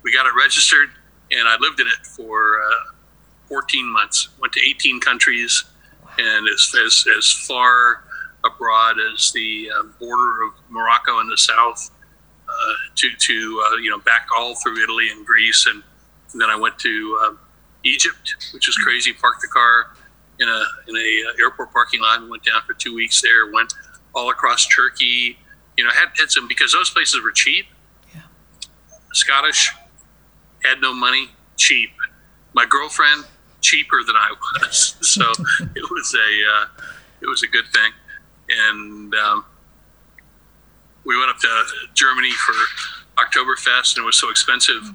[0.02, 0.90] We got it registered,
[1.30, 2.92] and I lived in it for uh,
[3.48, 4.28] 14 months.
[4.40, 5.64] Went to 18 countries,
[6.18, 8.04] and as as, as far
[8.44, 11.90] abroad as the uh, border of Morocco in the south,
[12.48, 15.82] uh, to to uh, you know back all through Italy and Greece, and,
[16.32, 17.34] and then I went to uh,
[17.84, 19.12] Egypt, which was crazy.
[19.12, 19.92] Parked the car
[20.40, 23.52] in a in a uh, airport parking lot and went down for two weeks there.
[23.52, 23.72] Went
[24.14, 25.38] all across Turkey.
[25.76, 27.66] You know, had had some because those places were cheap.
[28.14, 28.22] Yeah.
[29.12, 29.70] Scottish
[30.64, 31.90] had no money, cheap.
[32.52, 33.24] My girlfriend
[33.60, 35.22] cheaper than I was, so
[35.74, 36.84] it was a uh,
[37.20, 37.92] it was a good thing.
[38.50, 39.44] And um,
[41.04, 42.54] we went up to Germany for
[43.22, 44.92] Oktoberfest, and it was so expensive.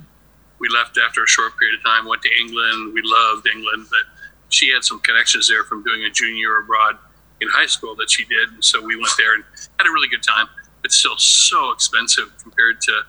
[0.60, 2.06] We left after a short period of time.
[2.06, 2.94] Went to England.
[2.94, 4.14] We loved England, but
[4.50, 6.98] she had some connections there from doing a junior abroad
[7.42, 9.44] in high school that she did, and so we went there and
[9.80, 10.48] had a really good time.
[10.82, 13.02] But still, so expensive compared to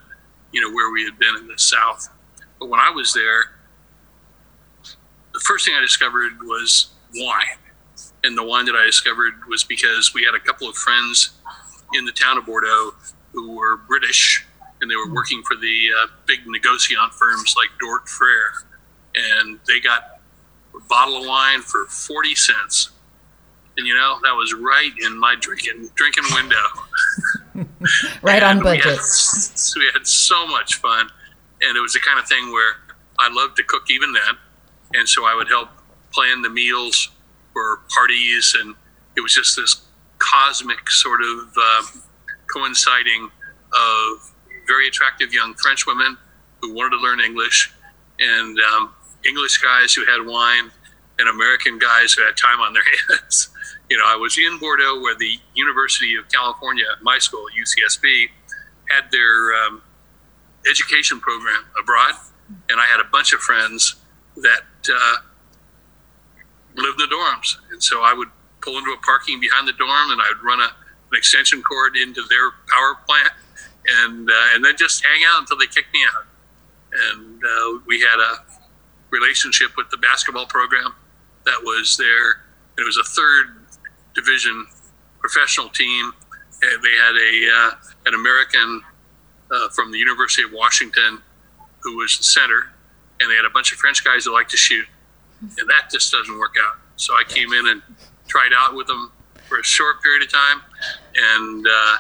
[0.53, 2.09] you know where we had been in the South.
[2.59, 3.54] But when I was there,
[5.35, 7.59] the first thing I discovered was wine,
[8.23, 11.31] and the wine that I discovered was because we had a couple of friends
[11.95, 12.93] in the town of Bordeaux
[13.33, 14.47] who were British,
[14.81, 18.65] and they were working for the uh, big negociant firms like Dourthe Frères,
[19.15, 20.21] and they got
[20.75, 22.91] a bottle of wine for 40 cents.
[23.77, 26.57] And you know, that was right in my drinking drinking window.
[28.23, 28.85] right and on budget.
[28.85, 29.01] We had,
[29.77, 31.11] we had so much fun.
[31.61, 32.75] And it was the kind of thing where
[33.19, 34.37] I loved to cook even then.
[34.95, 35.69] And so I would help
[36.13, 37.11] plan the meals
[37.53, 38.57] for parties.
[38.59, 38.75] And
[39.17, 39.83] it was just this
[40.19, 41.83] cosmic sort of uh,
[42.53, 43.31] coinciding
[43.73, 44.35] of
[44.67, 46.17] very attractive young French women
[46.61, 47.73] who wanted to learn English
[48.19, 48.95] and um,
[49.27, 50.71] English guys who had wine
[51.19, 53.49] and American guys who had time on their hands.
[53.91, 58.29] you know, I was in Bordeaux where the University of California, my school, UCSB,
[58.91, 59.83] had their um,
[60.69, 62.15] education program abroad,
[62.69, 63.97] and I had a bunch of friends
[64.37, 65.17] that uh,
[66.77, 68.29] lived in the dorms, and so I would
[68.61, 71.97] pull into a parking behind the dorm, and I would run a, an extension cord
[71.97, 73.33] into their power plant,
[74.03, 76.27] and uh, and then just hang out until they kicked me out.
[77.13, 78.45] And uh, we had a
[79.11, 80.95] relationship with the basketball program
[81.45, 82.43] that was there.
[82.79, 83.47] It was a third
[84.15, 84.67] division
[85.25, 86.13] professional team.
[86.63, 87.71] And they had a uh,
[88.07, 88.83] an American
[89.51, 91.21] uh, from the University of Washington
[91.81, 92.73] who was the center,
[93.21, 94.87] and they had a bunch of French guys that liked to shoot,
[95.41, 96.77] and that just doesn't work out.
[96.97, 97.83] So I came in and
[98.29, 99.13] tried out with them
[99.49, 100.61] for a short period of time,
[101.17, 101.97] and uh,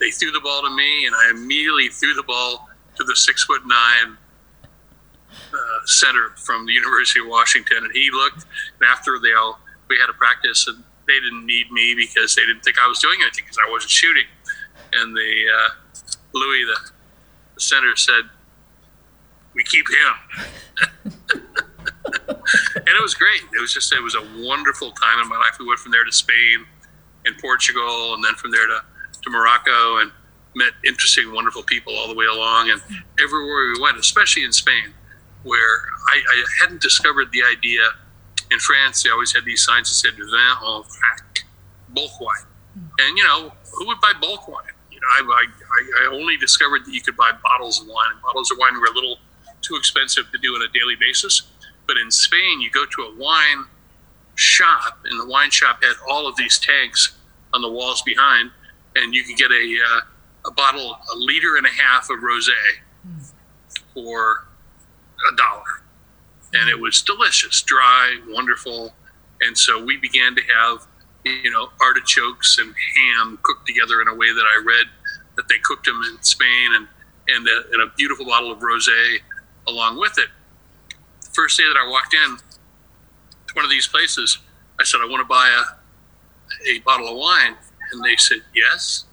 [0.00, 3.44] they threw the ball to me, and I immediately threw the ball to the six
[3.44, 4.16] foot nine
[5.32, 8.44] uh, center from the University of Washington, and he looked.
[8.80, 12.42] And after they all, we had a practice, and they didn't need me because they
[12.42, 14.26] didn't think I was doing anything because I wasn't shooting.
[14.92, 15.68] And the uh,
[16.32, 16.90] Louis, the,
[17.54, 18.22] the center, said,
[19.54, 21.12] "We keep him."
[22.76, 23.42] and it was great.
[23.54, 25.56] It was just it was a wonderful time in my life.
[25.58, 26.66] We went from there to Spain
[27.24, 28.82] and Portugal, and then from there to,
[29.22, 30.10] to Morocco, and
[30.54, 32.70] met interesting, wonderful people all the way along.
[32.70, 32.80] And
[33.20, 34.92] everywhere we went, especially in Spain,
[35.42, 35.80] where
[36.12, 37.80] I, I, hadn't discovered the idea.
[38.50, 41.44] In France, they always had these signs that said "vin en vrac,"
[41.88, 42.46] bulk wine,
[42.98, 44.66] and you know who would buy bulk wine?
[44.90, 48.22] You know, I, I, I only discovered that you could buy bottles of wine, and
[48.22, 49.18] bottles of wine were a little
[49.64, 51.42] too expensive to do on a daily basis.
[51.86, 53.66] But in Spain, you go to a wine
[54.36, 57.16] shop, and the wine shop had all of these tanks
[57.52, 58.50] on the walls behind,
[58.96, 60.00] and you could get a uh,
[60.46, 62.52] a bottle, a liter and a half of rosé
[63.94, 64.46] for
[65.32, 65.82] a dollar.
[66.52, 68.94] And it was delicious, dry, wonderful.
[69.40, 70.86] And so we began to have,
[71.24, 74.86] you know, artichokes and ham cooked together in a way that I read
[75.36, 76.86] that they cooked them in Spain and,
[77.28, 79.18] and, a, and a beautiful bottle of rosé
[79.66, 80.28] along with it.
[81.22, 84.38] The first day that I walked in to one of these places,
[84.80, 87.56] I said, I want to buy a, a bottle of wine.
[87.92, 89.04] And they said, yes.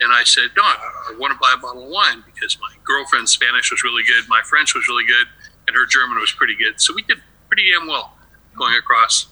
[0.00, 3.32] And I said, no, I want to buy a bottle of wine because my girlfriend's
[3.32, 5.26] Spanish was really good, my French was really good,
[5.66, 6.80] and her German was pretty good.
[6.80, 8.12] So we did pretty damn well
[8.56, 9.28] going across.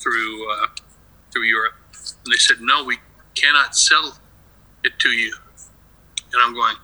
[0.00, 0.66] through uh,
[1.30, 1.74] through Europe.
[2.24, 2.98] And they said, no, we
[3.34, 4.18] cannot sell
[4.84, 5.34] it to you.
[6.32, 6.76] And I'm going,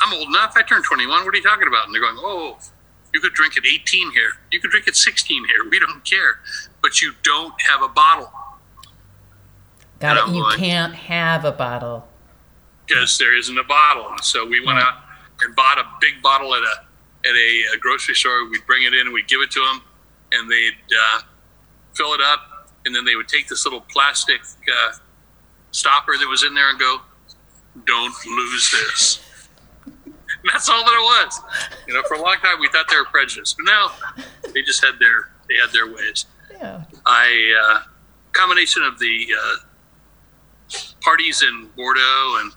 [0.00, 0.54] I'm old enough.
[0.56, 1.24] I turned 21.
[1.24, 1.86] What are you talking about?
[1.86, 2.58] And they're going, oh,
[3.12, 4.30] you could drink at 18 here.
[4.50, 5.68] You could drink at 16 here.
[5.68, 6.40] We don't care.
[6.82, 8.32] But you don't have a bottle.
[9.98, 10.34] Got it.
[10.34, 12.06] You going, can't have a bottle.
[12.86, 14.16] Because there isn't a bottle.
[14.22, 14.94] So we went out
[15.40, 16.84] and bought a big bottle at a
[17.28, 18.48] at a, a grocery store.
[18.48, 19.82] We'd bring it in and we'd give it to them,
[20.32, 21.22] and they'd uh,
[21.94, 24.96] fill it up, and then they would take this little plastic uh,
[25.72, 27.00] stopper that was in there and go,
[27.84, 29.27] "Don't lose this."
[30.58, 31.40] That's all that it was.
[31.86, 33.92] You know, for a long time we thought they were prejudiced, but now
[34.52, 36.26] they just had their they had their ways.
[36.50, 36.82] Yeah.
[37.06, 37.82] I uh,
[38.32, 42.52] combination of the uh, parties in Bordeaux and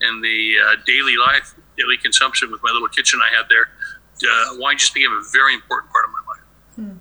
[0.00, 3.68] and the uh, daily life, daily consumption with my little kitchen I had there,
[4.26, 6.98] uh, wine just became a very important part of my life.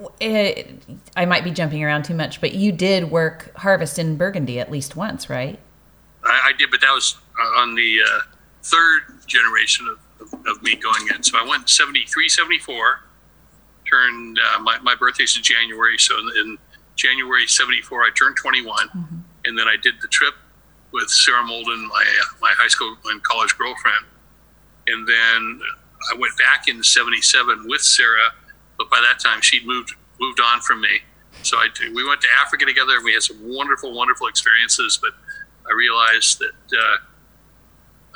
[0.00, 0.14] Hmm.
[0.18, 0.82] It,
[1.14, 4.70] I might be jumping around too much, but you did work harvest in Burgundy at
[4.70, 5.58] least once, right?
[6.24, 8.20] I, I did, but that was uh, on the uh,
[8.68, 11.22] third generation of, of, of, me going in.
[11.22, 13.00] So I went 73, 74,
[13.88, 15.98] turned, uh, my, my birthday's in January.
[15.98, 16.58] So in, in
[16.96, 18.88] January 74, I turned 21.
[18.88, 19.16] Mm-hmm.
[19.44, 20.34] And then I did the trip
[20.92, 24.04] with Sarah Molden, my, uh, my high school and college girlfriend.
[24.86, 25.60] And then
[26.12, 28.32] I went back in 77 with Sarah,
[28.76, 31.00] but by that time she'd moved, moved on from me.
[31.42, 34.98] So I, we went to Africa together and we had some wonderful, wonderful experiences.
[35.00, 35.12] But
[35.68, 36.96] I realized that, uh,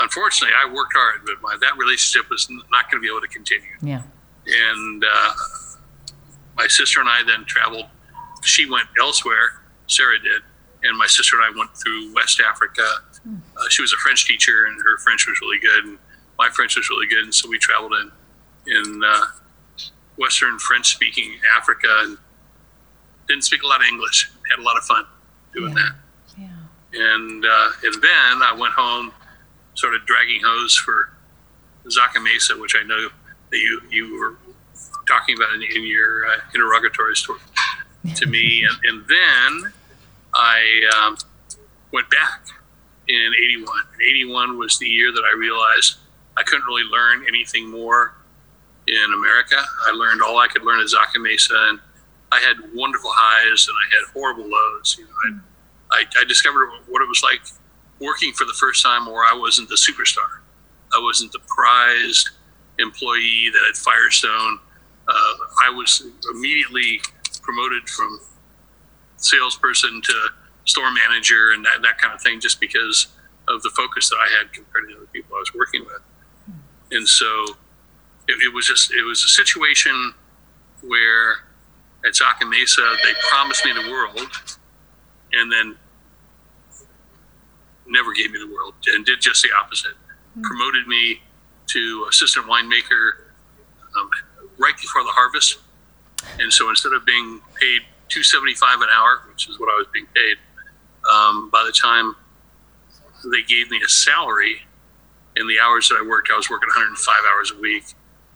[0.02, 3.28] unfortunately, I worked hard, but my, that relationship was not going to be able to
[3.28, 3.74] continue.
[3.80, 4.02] Yeah.
[4.46, 5.32] And uh,
[6.56, 7.86] my sister and I then traveled.
[8.42, 9.62] She went elsewhere.
[9.86, 10.42] Sarah did,
[10.82, 12.82] and my sister and I went through West Africa.
[13.22, 13.36] Hmm.
[13.56, 15.84] Uh, she was a French teacher, and her French was really good.
[15.84, 15.98] And
[16.38, 18.10] my French was really good, and so we traveled in
[18.66, 19.20] in uh,
[20.16, 22.18] Western French speaking Africa and
[23.28, 24.30] didn't speak a lot of English.
[24.50, 25.04] Had a lot of fun
[25.54, 25.82] doing yeah.
[25.82, 25.92] that.
[26.38, 27.18] Yeah.
[27.18, 29.12] And uh, and then I went home,
[29.74, 31.10] started dragging hose for
[31.86, 33.08] Zaca Mesa, which I know
[33.50, 34.36] that you you were
[35.06, 37.38] talking about in, in your uh, interrogatories to,
[38.14, 39.72] to me, and, and then
[40.34, 41.16] I um,
[41.92, 42.46] went back
[43.08, 43.68] in '81.
[44.08, 45.96] '81 was the year that I realized
[46.36, 48.14] I couldn't really learn anything more
[48.86, 49.56] in America.
[49.86, 51.78] I learned all I could learn at Zaca Mesa, and
[52.32, 54.96] I had wonderful highs and I had horrible lows.
[54.98, 55.40] You know,
[55.92, 57.42] I, I, I discovered what it was like
[58.02, 60.40] working for the first time where I wasn't the superstar.
[60.92, 62.30] I wasn't the prized
[62.78, 64.58] employee that at Firestone.
[65.08, 65.34] Uh,
[65.64, 67.00] I was immediately
[67.42, 68.20] promoted from
[69.16, 70.28] salesperson to
[70.64, 73.08] store manager and that, that kind of thing just because
[73.48, 76.02] of the focus that I had compared to the other people I was working with.
[76.92, 77.46] And so
[78.28, 80.14] it, it was just, it was a situation
[80.82, 81.44] where
[82.06, 84.20] at Zaca Mesa, they promised me the world
[85.32, 85.76] and then
[87.92, 89.92] never gave me the world and did just the opposite.
[89.92, 90.42] Mm-hmm.
[90.42, 91.20] Promoted me
[91.68, 93.12] to assistant winemaker
[93.98, 94.10] um,
[94.58, 95.58] right before the harvest.
[96.38, 100.06] And so instead of being paid 275 an hour, which is what I was being
[100.14, 100.36] paid,
[101.10, 102.14] um, by the time
[103.30, 104.62] they gave me a salary,
[105.36, 107.84] in the hours that I worked, I was working 105 hours a week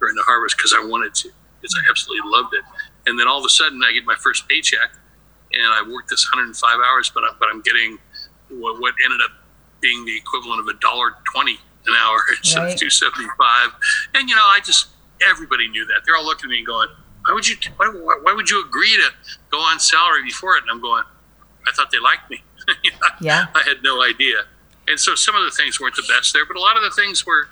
[0.00, 2.64] during the harvest because I wanted to, because I absolutely loved it.
[3.06, 4.96] And then all of a sudden, I get my first paycheck,
[5.52, 7.98] and I worked this 105 hours, but I, but I'm getting
[8.48, 9.32] what, what ended up
[9.80, 12.72] being the equivalent of a dollar twenty an hour instead right.
[12.72, 13.70] of 275.
[14.14, 14.88] And you know, I just
[15.28, 16.02] everybody knew that.
[16.04, 16.88] They're all looking at me going,
[17.24, 17.56] "Why would you?
[17.76, 17.86] Why,
[18.22, 19.10] why would you agree to
[19.50, 21.04] go on salary before it?" And I'm going,
[21.66, 22.42] "I thought they liked me."
[23.20, 24.46] yeah, I had no idea
[24.88, 26.90] and so some of the things weren't the best there, but a lot of the
[26.90, 27.48] things were.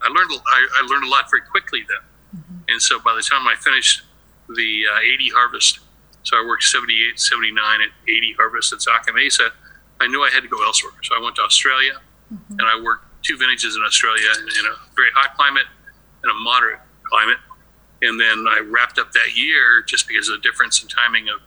[0.00, 2.58] I learned I, I learned a lot very quickly then, mm-hmm.
[2.68, 4.02] and so by the time I finished
[4.48, 5.80] the uh, 80 harvest,
[6.22, 9.50] so I worked 78, 79 at 80 harvest at Zaca Mesa.
[10.00, 12.00] I knew I had to go elsewhere, so I went to Australia,
[12.32, 12.52] mm-hmm.
[12.52, 15.66] and I worked two vintages in Australia in a very hot climate
[16.22, 17.38] and a moderate climate,
[18.02, 21.40] and then I wrapped up that year just because of the difference in timing of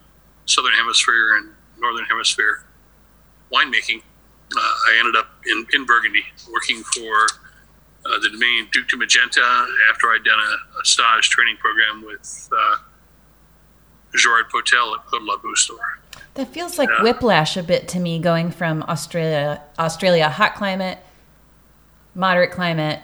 [0.44, 1.48] southern hemisphere and
[1.78, 2.64] northern hemisphere
[3.52, 4.02] winemaking
[4.56, 7.26] uh, I ended up in, in Burgundy working for
[8.04, 12.48] uh, the domain Duc de Magenta after I'd done a, a stage training program with
[12.52, 12.76] uh,
[14.14, 15.98] Gerard Potel at La store.
[16.34, 20.98] That feels like uh, whiplash a bit to me going from Australia, Australia, hot climate,
[22.14, 23.00] moderate climate,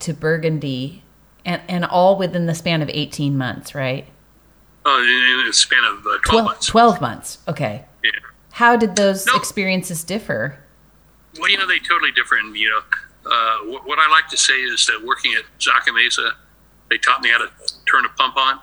[0.00, 1.02] to Burgundy,
[1.44, 4.06] and, and all within the span of 18 months, right?
[4.84, 6.66] Oh, in, in a span of uh, 12, 12, months.
[6.66, 7.84] 12 months, okay.
[8.04, 8.10] Yeah.
[8.52, 9.36] How did those nope.
[9.36, 10.58] experiences differ?
[11.38, 12.56] Well, you know, they totally different.
[12.56, 16.32] You know, uh, what, what, I like to say is that working at Zaca Mesa,
[16.90, 17.50] they taught me how to
[17.90, 18.60] turn a pump on.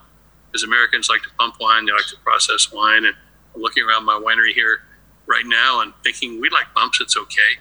[0.51, 3.05] because Americans like to pump wine, they like to process wine.
[3.05, 3.15] And
[3.55, 4.81] looking around my winery here
[5.27, 7.59] right now and thinking, we like bumps, it's okay.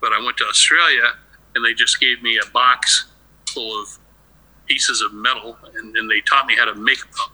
[0.00, 1.14] But I went to Australia
[1.54, 3.06] and they just gave me a box
[3.48, 3.98] full of
[4.66, 7.32] pieces of metal and, and they taught me how to make a bump.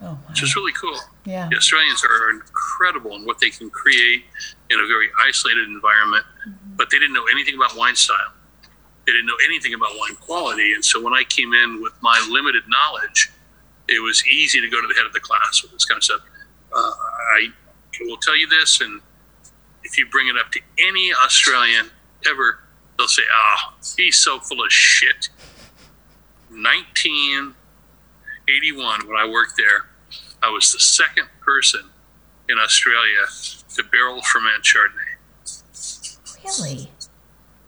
[0.00, 0.18] Oh, wow.
[0.28, 0.96] which is really cool.
[1.24, 1.48] yeah.
[1.50, 4.22] The Australians are incredible in what they can create
[4.70, 6.76] in a very isolated environment, mm-hmm.
[6.76, 8.32] but they didn't know anything about wine style.
[9.06, 10.72] They didn't know anything about wine quality.
[10.72, 13.30] And so when I came in with my limited knowledge,
[13.88, 16.04] it was easy to go to the head of the class with this kind of
[16.04, 16.20] stuff.
[16.74, 17.48] Uh, I
[18.00, 19.00] will tell you this, and
[19.82, 21.90] if you bring it up to any Australian
[22.28, 22.60] ever,
[22.96, 25.28] they'll say, ah, he's so full of shit.
[26.50, 29.86] 1981, when I worked there,
[30.42, 31.90] I was the second person
[32.48, 33.26] in Australia
[33.76, 35.14] to barrel ferment Chardonnay.
[36.44, 36.90] Really?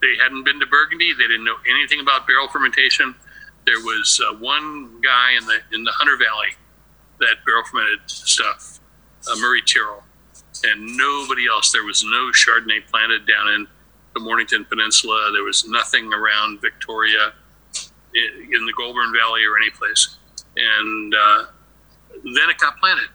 [0.00, 1.12] They hadn't been to Burgundy.
[1.12, 3.14] They didn't know anything about barrel fermentation.
[3.66, 6.56] There was uh, one guy in the in the Hunter Valley
[7.20, 8.79] that barrel fermented stuff,
[9.30, 10.02] uh, Murray Tyrrell,
[10.64, 11.72] and nobody else.
[11.72, 13.66] There was no Chardonnay planted down in
[14.14, 15.30] the Mornington Peninsula.
[15.32, 17.32] There was nothing around Victoria,
[18.14, 20.16] in, the Goulburn Valley or any place.
[20.56, 21.44] And uh,
[22.10, 23.08] then it got planted,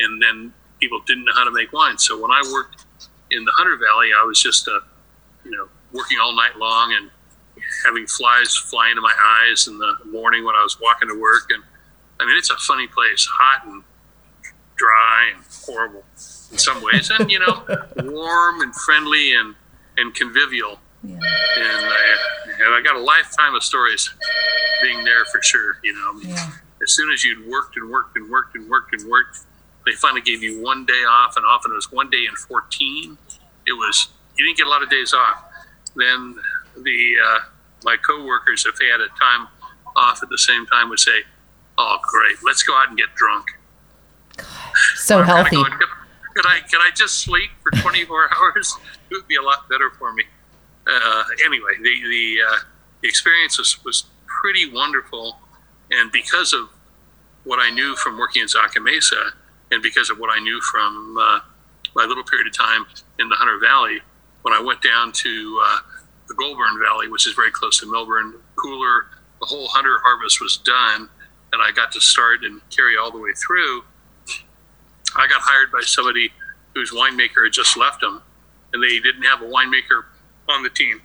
[0.00, 1.98] and then people didn't know how to make wine.
[1.98, 2.86] So when I worked
[3.30, 4.80] in the Hunter Valley, I was just a
[5.44, 7.10] you know, working all night long and
[7.84, 11.50] having flies fly into my eyes in the morning when I was walking to work.
[11.50, 11.62] And
[12.20, 13.82] I mean, it's a funny place, hot and
[14.78, 16.04] dry and horrible
[16.50, 17.62] in some ways, and you know,
[18.04, 19.54] warm and friendly and
[19.98, 20.78] and convivial.
[21.04, 21.14] Yeah.
[21.14, 22.16] And I,
[22.64, 24.08] and I got a lifetime of stories
[24.82, 25.78] being there for sure.
[25.84, 26.50] You know, Yeah.
[26.82, 29.38] as soon as you'd worked and worked and worked and worked and worked,
[29.86, 33.16] they finally gave you one day off, and often it was one day in 14.
[33.66, 35.42] It was, you didn't get a lot of days off.
[35.96, 36.36] Then
[36.76, 37.38] the, uh,
[37.84, 39.48] my coworkers, if they had a time
[39.96, 41.22] off at the same time, would say,
[41.78, 43.46] Oh, great, let's go out and get drunk.
[44.96, 45.56] So I'm healthy.
[45.56, 45.88] going, could,
[46.34, 48.76] could I, could I just sleep for 24 hours?
[49.10, 50.24] It would be a lot better for me.
[50.86, 52.56] Uh, anyway, the, the, uh,
[53.02, 55.38] the experience was, was pretty wonderful.
[55.90, 56.68] And because of
[57.44, 59.32] what I knew from working in Zaca Mesa,
[59.70, 61.40] and because of what I knew from uh,
[61.94, 62.86] my little period of time
[63.18, 64.00] in the Hunter Valley,
[64.42, 65.78] when I went down to uh,
[66.28, 69.06] the Goulburn Valley, which is very close to Melbourne, cooler,
[69.40, 71.08] the whole Hunter harvest was done,
[71.52, 73.82] and I got to start and carry all the way through.
[75.18, 76.32] I got hired by somebody
[76.74, 78.22] whose winemaker had just left them,
[78.72, 80.04] and they didn't have a winemaker
[80.48, 81.00] on the team.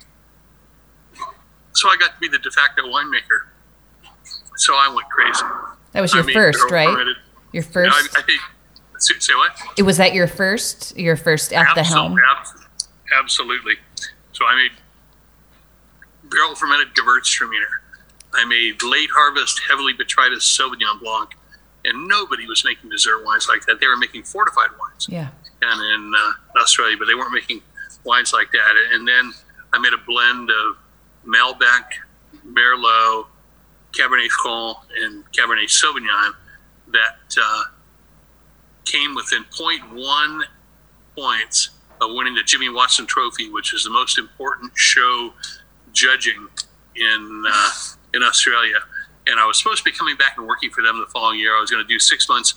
[1.72, 3.48] So I got to be the de facto winemaker.
[4.56, 5.44] So I went crazy.
[5.92, 7.06] That was your I mean, first, right?
[7.52, 8.16] Your I, first.
[8.16, 8.40] I think.
[8.98, 9.52] Say what?
[9.76, 10.96] It was that your first.
[10.96, 12.16] Your first at the helm.
[12.18, 12.62] Absolutely,
[13.12, 13.74] ab- absolutely.
[14.32, 14.70] So I made
[16.30, 17.82] barrel fermented Gewürztraminer.
[18.32, 21.30] I made late harvest, heavily botrytis Sauvignon Blanc,
[21.84, 23.80] and nobody was making dessert wines like that.
[23.80, 25.28] They were making fortified wines Yeah.
[25.62, 27.62] And in uh, Australia, but they weren't making
[28.04, 28.74] wines like that.
[28.92, 29.32] And then
[29.72, 30.76] I made a blend of
[31.26, 31.84] Malbec,
[32.46, 33.26] Merlot,
[33.92, 36.32] Cabernet Franc, and Cabernet Sauvignon
[36.88, 37.64] that uh,
[38.84, 40.42] came within 0.1
[41.16, 41.70] points
[42.00, 45.32] of winning the Jimmy Watson Trophy, which is the most important show
[45.92, 46.48] judging
[46.96, 47.70] in uh,
[48.12, 48.78] in Australia.
[49.26, 51.56] And I was supposed to be coming back and working for them the following year.
[51.56, 52.54] I was going to do six months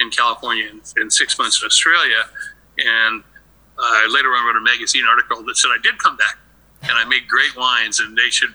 [0.00, 2.22] in California and, and six months in Australia.
[2.78, 3.22] And
[3.78, 6.38] uh, later on, I wrote a magazine article that said I did come back
[6.82, 8.54] and I made great wines, and they should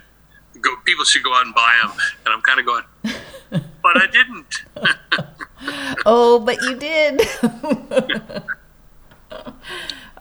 [0.61, 0.75] go.
[0.85, 1.91] People should go out and buy them.
[2.25, 2.83] And I'm kind of going,
[3.81, 4.63] but I didn't.
[6.05, 7.21] Oh, but you did.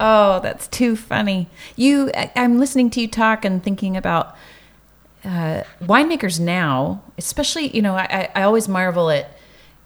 [0.01, 1.49] oh, that's too funny.
[1.77, 4.35] You, I- I'm listening to you talk and thinking about
[5.25, 7.75] uh, winemakers now, especially.
[7.75, 9.37] You know, I, I always marvel at,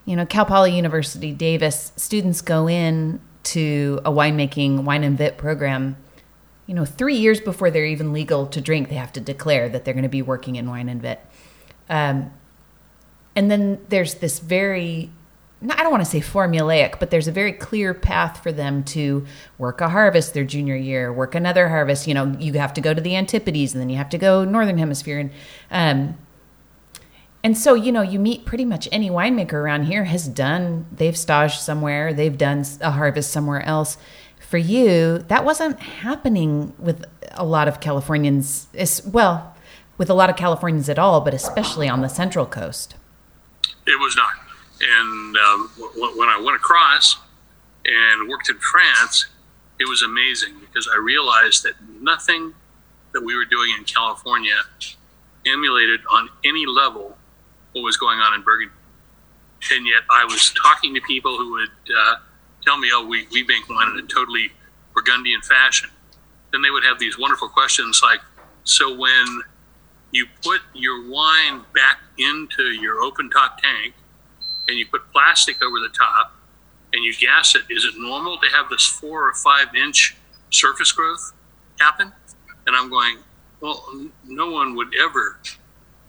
[0.05, 5.39] you know, Cal Poly University, Davis students go in to a winemaking wine and vit
[5.39, 5.97] program.
[6.67, 9.85] You know, three years before they're even legal to drink, they have to declare that
[9.85, 11.21] they're going to be working in wine and vit.
[11.89, 12.31] Um,
[13.35, 15.11] and then there's this very
[15.61, 18.85] no, I don't want to say formulaic, but there's a very clear path for them
[18.85, 19.27] to
[19.59, 22.07] work a harvest their junior year, work another harvest.
[22.07, 24.45] You know, you have to go to the Antipodes, and then you have to go
[24.45, 25.31] northern hemisphere, and
[25.71, 26.19] um,
[27.43, 30.87] and so you know, you meet pretty much any winemaker around here has done.
[30.93, 33.99] They've staged somewhere, they've done a harvest somewhere else.
[34.39, 38.69] For you, that wasn't happening with a lot of Californians.
[38.75, 39.57] As well,
[39.99, 42.95] with a lot of Californians at all, but especially on the Central Coast.
[43.87, 44.48] It was not.
[44.81, 45.71] And um,
[46.17, 47.17] when I went across
[47.85, 49.27] and worked in France,
[49.81, 52.55] it was amazing because I realized that nothing
[53.13, 54.55] that we were doing in California
[55.47, 57.17] emulated on any level
[57.73, 58.75] what was going on in Burgundy.
[59.73, 62.17] and yet I was talking to people who would uh,
[62.65, 64.53] tell me, "Oh, we we make wine in a totally
[64.95, 65.91] Burgundian fashion."
[66.53, 68.21] Then they would have these wonderful questions like,
[68.65, 69.43] "So when
[70.13, 73.95] you put your wine back into your open top tank
[74.69, 76.35] and you put plastic over the top
[76.93, 80.17] and you gas it, is it normal to have this four or five inch
[80.51, 81.33] surface growth
[81.81, 82.13] happen?"
[82.67, 83.19] And I'm going,
[83.61, 83.85] "Well,
[84.25, 85.41] no one would ever."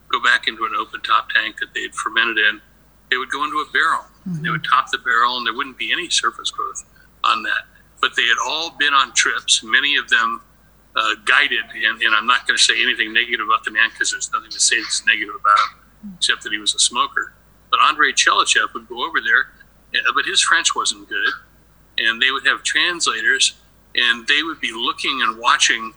[0.09, 2.61] Go back into an open top tank that they'd fermented in
[3.09, 4.05] they would go into a barrel.
[4.27, 4.43] Mm-hmm.
[4.43, 6.85] They would top the barrel, and there wouldn't be any surface growth
[7.23, 7.65] on that.
[8.01, 10.41] But they had all been on trips, many of them
[10.95, 11.65] uh, guided.
[11.73, 14.51] And, and, I'm not going to say anything negative about the man because there's nothing
[14.51, 17.33] to say that's negative about him, except that he was a smoker.
[17.71, 19.47] But André Tchelistcheff would go over there,
[19.95, 21.33] uh, but his French wasn't good.
[21.97, 23.53] And they would have translators,
[23.95, 25.93] and they would be looking and watching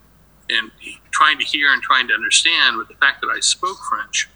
[0.51, 0.71] and
[1.11, 2.77] trying to hear and trying to understand.
[2.77, 4.29] With the fact that I spoke French,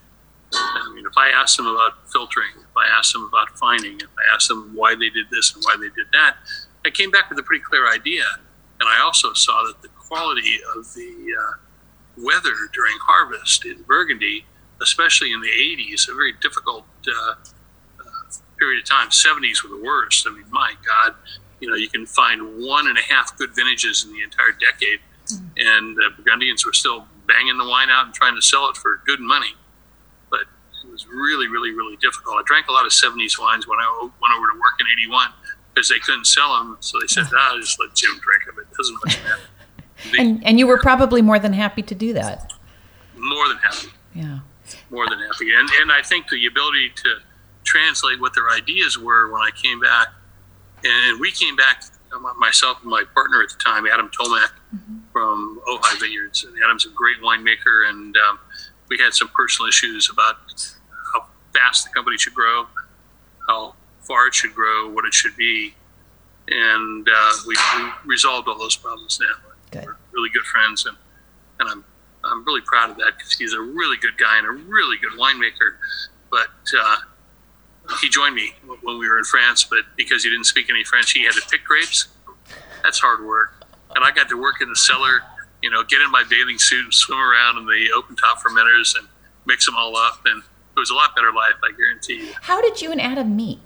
[0.53, 4.09] I mean, if I asked them about filtering, if I asked them about finding, if
[4.16, 6.37] I asked them why they did this and why they did that,
[6.84, 8.24] I came back with a pretty clear idea.
[8.78, 11.55] And I also saw that the quality of the uh,
[12.16, 14.47] weather during harvest in Burgundy,
[14.80, 18.04] especially in the 80s, a very difficult uh, uh,
[18.58, 19.08] period of time.
[19.08, 20.26] 70s were the worst.
[20.26, 21.14] I mean, my God,
[21.60, 25.00] you know, you can find one and a half good vintages in the entire decade,
[25.26, 25.50] mm.
[25.56, 29.02] and uh, Burgundians were still banging the wine out and trying to sell it for
[29.04, 29.54] good money
[30.30, 30.42] But
[30.84, 32.36] it was really, really, really difficult.
[32.38, 35.30] I drank a lot of 70s wines when I went over to work in 81
[35.74, 36.76] because they couldn't sell them.
[36.80, 38.56] So they said, ah, just let Jim drink them.
[38.60, 39.42] It doesn't much matter.
[40.18, 42.52] and, and you were probably more than happy to do that.
[43.16, 43.88] More than happy.
[44.14, 44.38] Yeah.
[44.91, 45.53] More than happy.
[45.55, 47.18] And, and I think the ability to
[47.64, 50.09] translate what their ideas were when I came back,
[50.84, 51.82] and we came back,
[52.39, 54.99] myself and my partner at the time, Adam Tolmach mm-hmm.
[55.12, 56.45] from Ojai Vineyards.
[56.45, 58.39] And Adam's a great winemaker, and um,
[58.89, 60.37] we had some personal issues about
[61.12, 62.66] how fast the company should grow,
[63.49, 65.74] how far it should grow, what it should be,
[66.49, 69.51] and uh, we, we, resolved all those problems now.
[69.70, 69.87] Good.
[69.87, 70.97] We're really good friends, and
[71.59, 71.84] and I'm
[72.30, 75.12] I'm really proud of that because he's a really good guy and a really good
[75.18, 75.76] winemaker.
[76.30, 76.96] But uh,
[78.00, 81.12] he joined me when we were in France, but because he didn't speak any French,
[81.12, 82.08] he had to pick grapes.
[82.82, 83.64] That's hard work,
[83.94, 85.22] and I got to work in the cellar.
[85.62, 88.96] You know, get in my bathing suit and swim around in the open top fermenters
[88.96, 89.08] and
[89.46, 90.42] mix them all up and
[90.76, 92.32] it was a lot better life, I guarantee you.
[92.42, 93.58] How did you and Adam meet?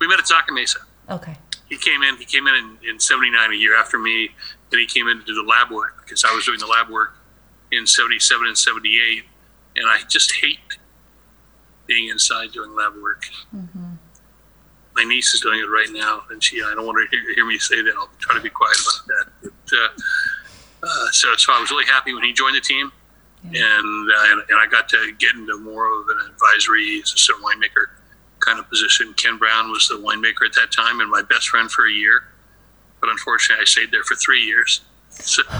[0.00, 0.80] We met at Zaca Mesa.
[1.08, 1.36] Okay.
[1.68, 2.16] He came in.
[2.16, 4.30] He came in in, in '79, a year after me.
[4.70, 6.88] Then he came in to do the lab work because I was doing the lab
[6.88, 7.14] work
[7.72, 9.24] in '77 and '78,
[9.76, 10.58] and I just hate
[11.86, 13.24] being inside doing lab work.
[13.54, 13.94] Mm-hmm.
[14.96, 16.62] My niece is doing it right now, and she.
[16.62, 17.94] I don't want her to hear, hear me say that.
[17.96, 19.26] I'll try to be quiet about that.
[19.42, 19.88] But, uh,
[20.82, 22.90] uh, so, so I was really happy when he joined the team
[23.44, 23.78] yeah.
[23.78, 27.88] and, uh, and, and I got to get into more of an advisory assistant winemaker
[28.40, 29.14] kind of position.
[29.14, 32.24] Ken Brown was the winemaker at that time, and my best friend for a year.
[33.00, 34.82] But unfortunately, I stayed there for three years.
[35.10, 35.42] So.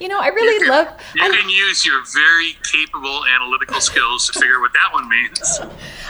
[0.00, 0.88] You know, I really you love.
[1.14, 5.60] You I, can use your very capable analytical skills to figure what that one means.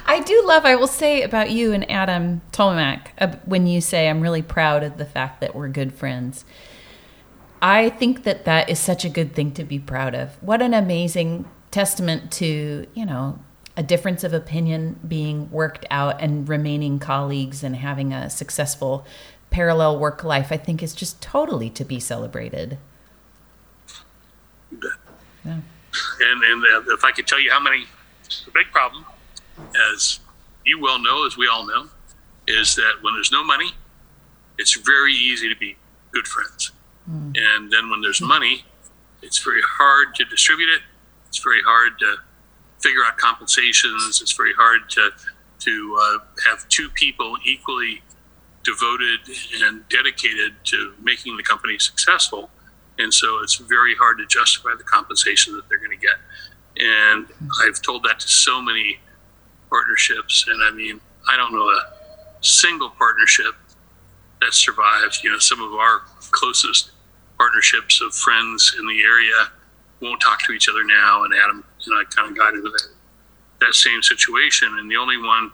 [0.07, 0.65] I do love.
[0.65, 4.85] I will say about you and Adam Tolmach uh, when you say I'm really proud
[4.85, 6.45] of the fact that we're good friends.
[7.61, 10.41] I think that that is such a good thing to be proud of.
[10.41, 13.41] What an amazing testament to, you know,
[13.77, 19.05] a difference of opinion being worked out and remaining colleagues and having a successful
[19.51, 22.79] parallel work life, I think is just totally to be celebrated.
[24.73, 24.91] Yeah.
[25.45, 27.87] And, and uh, if I could tell you how many,
[28.45, 29.05] the big problem,
[29.95, 30.21] as
[30.65, 31.89] you well know, as we all know,
[32.47, 33.71] is that when there's no money,
[34.59, 35.77] it's very easy to be
[36.13, 36.73] good friends.
[37.11, 37.35] Mm.
[37.37, 38.65] And then when there's money,
[39.23, 40.83] it's very hard to distribute it.
[41.29, 42.17] It's very hard to
[42.81, 44.21] figure out compensations.
[44.21, 45.11] It's very hard to
[45.61, 46.19] to uh,
[46.49, 48.03] have two people equally
[48.65, 49.21] devoted
[49.63, 52.51] and dedicated to making the company successful.
[53.01, 56.17] And so it's very hard to justify the compensation that they're going to get.
[56.77, 57.27] And
[57.63, 59.01] I've told that to so many
[59.69, 60.47] partnerships.
[60.49, 61.83] And I mean, I don't know a
[62.41, 63.55] single partnership
[64.41, 65.21] that survived.
[65.23, 66.91] You know, some of our closest
[67.39, 69.51] partnerships of friends in the area
[70.01, 71.25] won't talk to each other now.
[71.25, 72.89] And Adam and I kind of got into that,
[73.61, 74.79] that same situation.
[74.79, 75.51] And the only one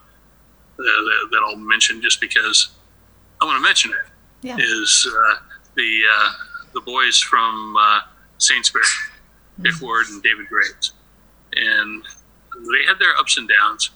[0.78, 2.70] uh, that, that, I'll mention just because
[3.40, 4.57] I want to mention it yeah.
[4.59, 5.36] is uh,
[5.74, 6.32] the uh,
[6.76, 8.00] the boys from uh,
[8.38, 8.84] Saintsbury,
[9.62, 9.74] Dick.
[9.82, 10.92] Ward and David Graves.
[11.54, 12.04] And
[12.54, 13.90] they had their ups and downs,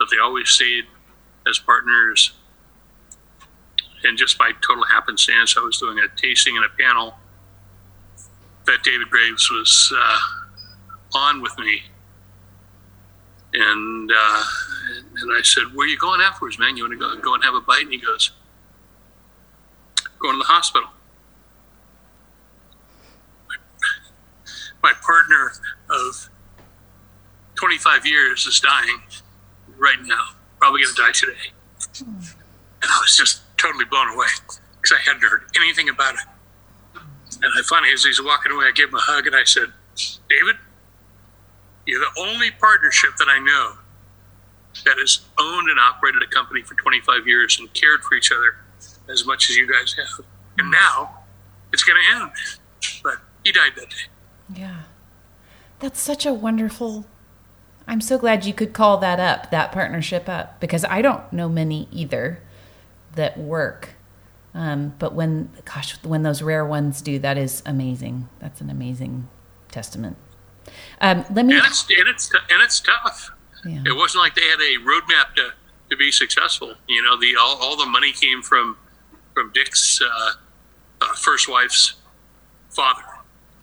[0.00, 0.86] but they always stayed
[1.48, 2.32] as partners.
[4.04, 7.16] And just by total happenstance, I was doing a tasting and a panel
[8.66, 10.18] that David Graves was uh,
[11.18, 11.82] on with me
[13.54, 14.44] And uh,
[15.20, 16.76] and I said, "Where are you going afterwards, man?
[16.78, 18.32] You want to go go and have a bite?" And he goes,
[20.20, 20.90] "Going to the hospital."
[24.82, 25.52] My partner
[25.90, 26.28] of
[27.54, 29.00] 25 years is dying
[29.78, 31.52] right now, probably going to die today.
[32.00, 34.26] And I was just totally blown away
[34.80, 36.20] because I hadn't heard anything about it.
[37.42, 39.68] And I finally, as he's walking away, I gave him a hug and I said,
[40.28, 40.56] David,
[41.86, 43.74] you're the only partnership that I know
[44.84, 48.56] that has owned and operated a company for 25 years and cared for each other
[49.10, 50.24] as much as you guys have.
[50.58, 51.18] And now
[51.72, 52.30] it's going to end.
[53.02, 54.06] But he died that day.
[54.54, 54.82] Yeah.
[55.80, 57.06] That's such a wonderful.
[57.86, 61.48] I'm so glad you could call that up, that partnership up, because I don't know
[61.48, 62.40] many either
[63.16, 63.90] that work.
[64.54, 68.28] Um, but when, gosh, when those rare ones do, that is amazing.
[68.38, 69.28] That's an amazing
[69.70, 70.16] testament.
[71.00, 71.56] Um, let me.
[71.56, 73.32] And it's, and it's, and it's tough.
[73.64, 73.82] Yeah.
[73.86, 75.52] It wasn't like they had a roadmap to,
[75.90, 76.74] to be successful.
[76.88, 78.76] You know, the all, all the money came from
[79.34, 80.32] from Dick's uh,
[81.00, 81.94] uh, first wife's
[82.70, 83.02] father,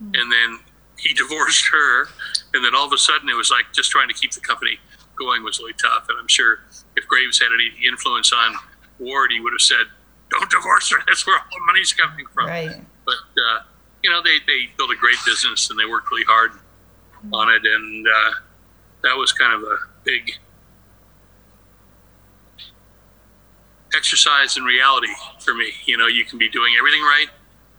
[0.03, 0.19] mm.
[0.19, 0.59] and then
[0.99, 2.05] he divorced her,
[2.53, 4.79] and then all of a sudden it was like just trying to keep the company
[5.15, 6.07] going was really tough.
[6.09, 6.59] And I'm sure
[6.95, 8.55] if Graves had any influence on
[8.99, 9.85] Ward, he would have said,
[10.29, 10.97] "Don't divorce her.
[11.07, 12.81] That's where all the money's coming from." Right.
[13.05, 13.63] But uh,
[14.03, 16.51] you know, they they built a great business and they worked really hard
[17.33, 18.31] on it, and uh,
[19.03, 20.31] that was kind of a big
[23.95, 25.71] exercise in reality for me.
[25.85, 27.27] You know, you can be doing everything right,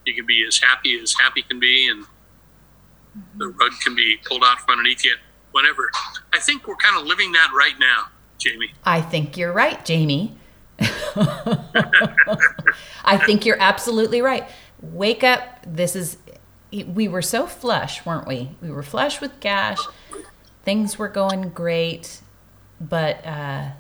[0.05, 2.05] you can be as happy as happy can be, and
[3.37, 5.15] the rug can be pulled out from underneath you
[5.53, 5.91] whenever.
[6.33, 8.07] I think we're kind of living that right now,
[8.39, 8.73] Jamie.
[8.85, 10.37] I think you're right, Jamie.
[13.05, 14.49] I think you're absolutely right.
[14.81, 15.43] Wake up.
[15.67, 16.17] This is,
[16.73, 18.51] we were so flush, weren't we?
[18.63, 19.79] We were flush with cash.
[20.65, 22.21] Things were going great,
[22.81, 23.71] but, uh,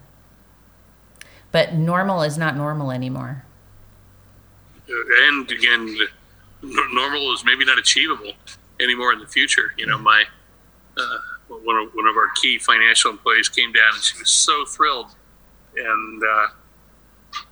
[1.53, 3.45] but normal is not normal anymore.
[4.89, 5.97] And again,
[6.63, 8.33] normal is maybe not achievable
[8.83, 9.73] anymore in the future.
[9.77, 10.25] You know, my
[10.97, 11.19] uh,
[11.49, 15.15] one of one of our key financial employees came down and she was so thrilled,
[15.77, 16.47] and uh,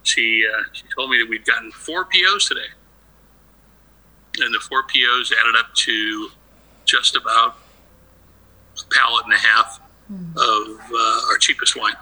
[0.03, 2.69] she uh, she told me that we'd gotten four POs today,
[4.41, 6.31] and the four POs added up to
[6.85, 7.57] just about
[8.81, 10.31] a pallet and a half mm.
[10.33, 11.95] of uh, our cheapest wine.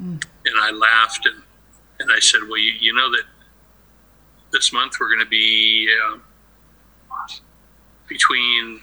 [0.00, 0.22] Mm.
[0.44, 1.42] And I laughed and
[1.98, 3.22] and I said, well, you, you know that
[4.52, 6.18] this month we're going to be uh,
[8.08, 8.80] between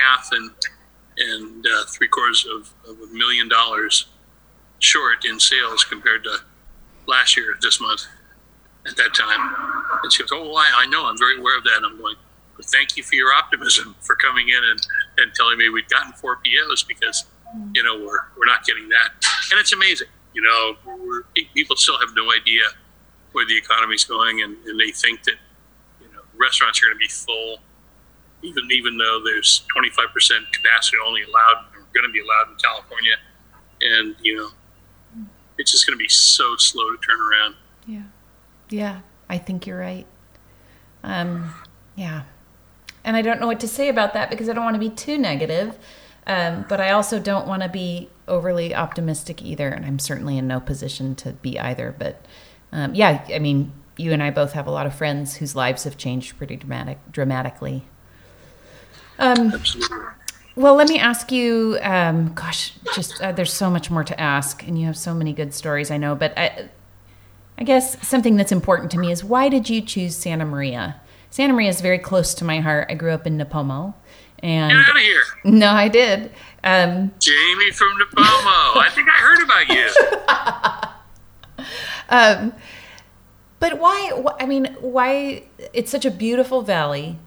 [0.00, 0.50] half and
[1.18, 4.06] and uh, three quarters of, of, a million dollars
[4.78, 6.38] short in sales compared to
[7.06, 8.06] last year this month
[8.86, 9.54] at that time.
[10.02, 11.06] And she goes, "Oh, I, I know.
[11.06, 12.16] I'm very aware of that." And I'm going,
[12.56, 14.80] "But thank you for your optimism for coming in and,
[15.18, 17.24] and telling me we've gotten four POs because
[17.74, 19.10] you know we're we're not getting that,
[19.50, 20.08] and it's amazing.
[20.34, 21.22] You know,
[21.54, 22.62] people still have no idea
[23.32, 25.36] where the economy's going, and, and they think that
[26.00, 27.58] you know restaurants are going to be full
[28.42, 33.14] even even though there's 25% capacity only allowed or going to be allowed in California,
[33.80, 34.48] and you know,
[35.58, 37.54] it's just going to be so slow to turn around.
[37.86, 38.02] Yeah,
[38.68, 40.06] yeah, I think you're right.
[41.04, 41.54] Um,
[41.96, 42.22] yeah,
[43.04, 44.90] and I don't know what to say about that because I don't want to be
[44.90, 45.78] too negative,
[46.26, 50.46] um, but I also don't want to be overly optimistic either, and I'm certainly in
[50.46, 51.94] no position to be either.
[51.96, 52.24] But
[52.72, 55.84] um, yeah, I mean, you and I both have a lot of friends whose lives
[55.84, 57.84] have changed pretty dramatic dramatically
[59.18, 59.98] um, Absolutely.
[60.54, 61.78] Well, let me ask you.
[61.82, 65.32] Um, gosh, just uh, there's so much more to ask, and you have so many
[65.32, 65.90] good stories.
[65.90, 66.68] I know, but I,
[67.56, 71.00] I guess something that's important to me is why did you choose Santa Maria?
[71.30, 72.88] Santa Maria is very close to my heart.
[72.90, 73.94] I grew up in Nipomo,
[74.40, 75.22] and Get out of here.
[75.44, 76.30] No, I did.
[76.64, 78.76] Um, Jamie from Nipomo.
[78.76, 79.68] I think I heard about
[81.58, 81.64] you.
[82.10, 82.52] um,
[83.58, 84.22] but why?
[84.38, 85.44] I mean, why?
[85.72, 87.18] It's such a beautiful valley.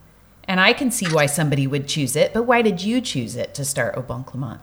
[0.47, 3.53] And I can see why somebody would choose it, but why did you choose it
[3.55, 4.59] to start Au Bon Climat?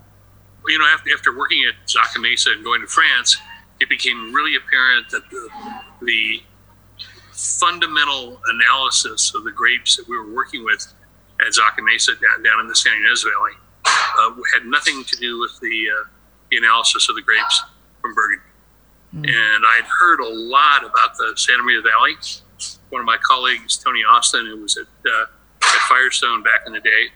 [0.63, 3.37] Well, you know, after, after working at Zaca Mesa and going to France,
[3.81, 5.49] it became really apparent that the,
[6.03, 6.43] the
[7.33, 10.93] fundamental analysis of the grapes that we were working with
[11.41, 13.53] at Zaca Mesa down, down in the Santa Ynez Valley
[13.85, 16.09] uh, had nothing to do with the, uh,
[16.51, 17.65] the analysis of the grapes
[18.01, 18.45] from Burgundy.
[19.15, 19.29] Mm.
[19.29, 22.17] And I'd heard a lot about the Santa Maria Valley.
[22.91, 25.27] One of my colleagues, Tony Austin, who was at uh,
[25.75, 27.07] at Firestone back in the day,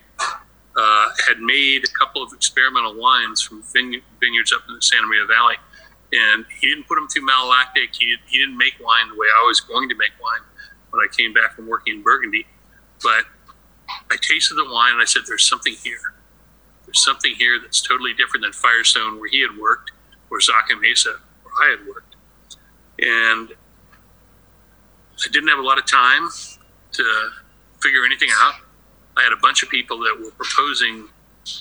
[0.77, 5.25] uh, had made a couple of experimental wines from vineyards up in the Santa Maria
[5.27, 5.57] Valley.
[6.13, 7.97] And he didn't put them through malolactic.
[7.99, 10.41] He, he didn't make wine the way I was going to make wine
[10.91, 12.47] when I came back from working in Burgundy.
[13.03, 13.25] But
[14.11, 16.15] I tasted the wine and I said, there's something here.
[16.85, 19.91] There's something here that's totally different than Firestone, where he had worked,
[20.31, 22.15] or Zaca Mesa, where I had worked.
[23.01, 23.51] And
[25.25, 26.29] I didn't have a lot of time
[26.93, 27.31] to
[27.87, 28.55] figure anything out.
[29.17, 31.09] I had a bunch of people that were proposing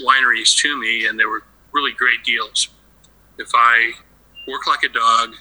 [0.02, 2.70] wineries to me, and they were really great deals.
[3.38, 3.92] If I
[4.48, 5.36] work like a dog,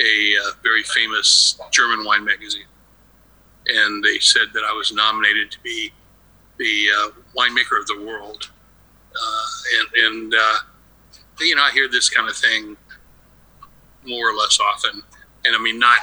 [0.00, 2.66] a uh, very famous German wine magazine,
[3.66, 5.92] and they said that I was nominated to be
[6.58, 8.50] the uh, winemaker of the world,
[9.14, 9.46] uh,
[9.78, 10.58] and, and uh,
[11.40, 12.76] you know, I hear this kind of thing
[14.04, 15.02] more or less often.
[15.44, 15.98] And I mean, not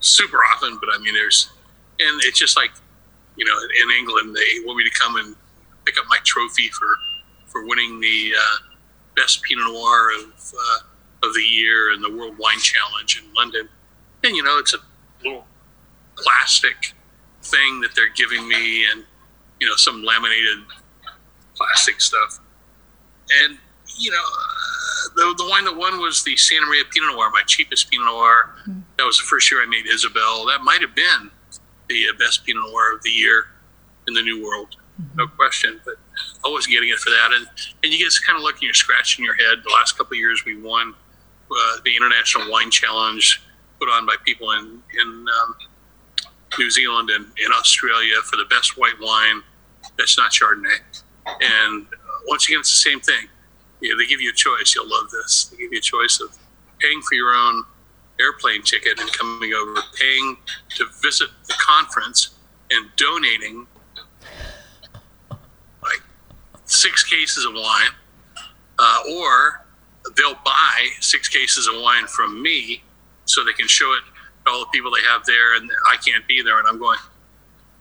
[0.00, 1.50] super often, but I mean, there's,
[2.00, 2.70] and it's just like,
[3.36, 5.36] you know, in England, they want me to come and
[5.84, 6.86] pick up my trophy for,
[7.46, 8.56] for winning the uh,
[9.16, 13.68] best Pinot Noir of, uh, of the year in the World Wine Challenge in London.
[14.24, 14.78] And, you know, it's a
[15.24, 15.46] little
[16.16, 16.94] plastic
[17.42, 19.04] thing that they're giving me and,
[19.60, 20.64] you know, some laminated
[21.54, 22.40] plastic stuff.
[23.44, 23.58] And
[23.98, 27.42] you know, uh, the, the wine that won was the Santa Maria Pinot Noir, my
[27.46, 28.54] cheapest Pinot Noir.
[28.60, 28.80] Mm-hmm.
[28.98, 30.46] That was the first year I made Isabelle.
[30.46, 31.30] That might have been
[31.88, 33.46] the uh, best Pinot Noir of the year
[34.08, 35.18] in the New World, mm-hmm.
[35.18, 35.80] no question.
[35.84, 35.96] But
[36.44, 37.46] always getting it for that, and
[37.82, 39.58] and you get kind of looking, you're scratching your head.
[39.64, 40.94] The last couple of years, we won
[41.50, 43.42] uh, the International Wine Challenge,
[43.78, 45.56] put on by people in in um,
[46.58, 49.42] New Zealand and in Australia for the best white wine
[49.98, 50.78] that's not Chardonnay.
[51.26, 51.96] And uh,
[52.28, 53.28] once again, it's the same thing
[53.82, 54.74] you know, they give you a choice.
[54.74, 55.46] You'll love this.
[55.46, 56.36] They give you a choice of
[56.78, 57.64] paying for your own
[58.20, 60.36] airplane ticket and coming over, paying
[60.76, 62.38] to visit the conference,
[62.70, 63.66] and donating
[65.82, 66.00] like
[66.72, 67.90] six cases of wine,
[68.78, 69.64] uh, or
[70.16, 72.82] they'll buy six cases of wine from me
[73.24, 74.02] so they can show it
[74.44, 76.98] to all the people they have there, and I can't be there, and I'm going.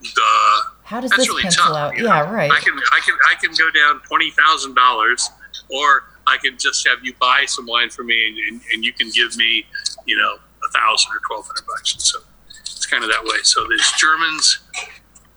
[0.02, 1.96] The how does this really pencil tough, out?
[1.96, 2.10] You know?
[2.10, 2.52] Yeah, right.
[2.52, 5.30] I can I can I can go down twenty thousand dollars
[5.70, 8.94] or I can just have you buy some wine for me and, and, and you
[8.94, 9.66] can give me,
[10.06, 10.38] you know,
[10.68, 11.94] a thousand or twelve hundred bucks.
[11.94, 12.20] And so
[12.62, 13.38] it's kind of that way.
[13.44, 14.60] So these Germans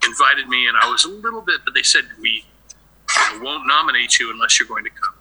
[0.05, 2.45] invited me, and I was a little bit, but they said we
[3.41, 5.15] won't nominate you unless you're going to come.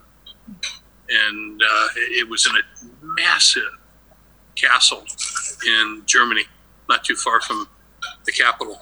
[1.09, 3.77] And uh, it was in a massive
[4.55, 5.03] castle
[5.65, 6.43] in Germany,
[6.89, 7.67] not too far from
[8.25, 8.81] the capital,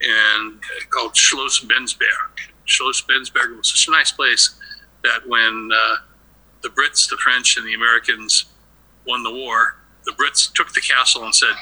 [0.00, 0.60] and
[0.90, 2.50] called Schloss Bensberg.
[2.66, 4.54] Schloss Bensberg was such a nice place
[5.02, 5.96] that when uh,
[6.62, 8.46] the Brits, the French, and the Americans
[9.06, 11.54] won the war, the Brits took the castle and said,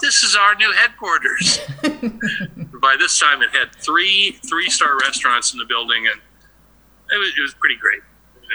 [0.00, 1.60] "This is our new headquarters."
[2.82, 6.20] By this time, it had three three-star restaurants in the building, and
[7.12, 8.02] it was, it was pretty great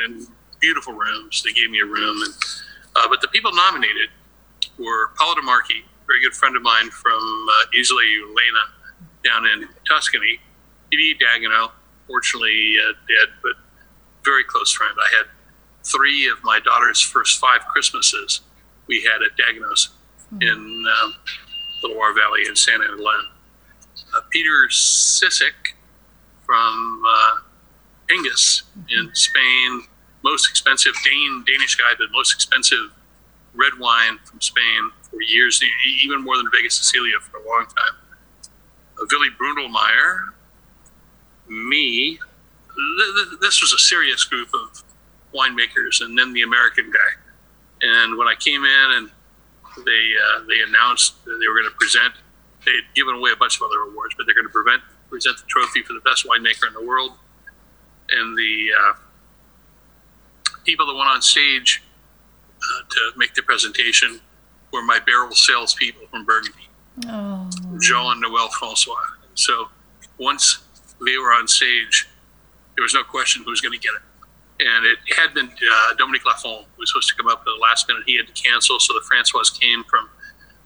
[0.03, 0.27] and
[0.59, 1.41] beautiful rooms.
[1.43, 2.33] They gave me a room, and
[2.95, 4.09] uh, but the people nominated
[4.77, 8.63] were Paolo De Marchi, very good friend of mine from uh, Isola Elena
[9.23, 10.39] down in Tuscany,
[10.91, 11.15] P.D.
[11.23, 11.71] Dagueneau,
[12.07, 13.53] fortunately uh, dead, but
[14.23, 14.93] very close friend.
[14.99, 15.25] I had
[15.83, 18.41] three of my daughter's first five Christmases
[18.87, 19.89] we had at Dagueneau's
[20.33, 20.41] mm-hmm.
[20.41, 21.15] in um,
[21.81, 23.31] the Loire Valley in Saint Helene.
[24.17, 25.75] Uh, Peter Sisseck
[26.45, 27.41] from uh,
[28.09, 29.83] Pingus in Spain,
[30.23, 32.91] most expensive Dane Danish guy, the most expensive
[33.53, 35.61] red wine from Spain for years,
[36.03, 38.49] even more than Vega Sicilia for a long time.
[38.99, 40.29] Uh, Willi Bründlmayer,
[41.47, 42.19] me.
[43.41, 44.83] This was a serious group of
[45.33, 47.21] winemakers, and then the American guy.
[47.81, 49.11] And when I came in and
[49.85, 52.13] they uh, they announced they were going to present,
[52.67, 55.37] they had given away a bunch of other awards, but they're going to prevent, present
[55.37, 57.13] the trophy for the best winemaker in the world.
[58.09, 58.93] And the uh,
[60.65, 61.81] people that went on stage
[62.59, 64.19] uh, to make the presentation
[64.73, 66.67] were my barrel salespeople from Burgundy,
[67.07, 67.49] oh.
[67.79, 68.95] Jean and Noel Francois.
[69.35, 69.69] So
[70.17, 70.63] once
[71.05, 72.07] they were on stage,
[72.75, 74.01] there was no question who was going to get it.
[74.59, 77.59] And it had been uh, Dominique Lafon who was supposed to come up at the
[77.61, 78.03] last minute.
[78.05, 80.09] He had to cancel, so the Francois came from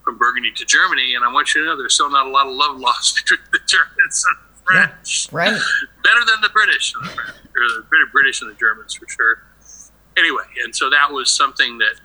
[0.04, 1.16] from Burgundy to Germany.
[1.16, 3.46] And I want you to know there's still not a lot of love lost between
[3.52, 5.30] the Germans and the French.
[5.32, 5.62] Yeah, right.
[6.04, 9.44] Better than the British, or the British and the Germans for sure.
[10.18, 11.96] Anyway, and so that was something that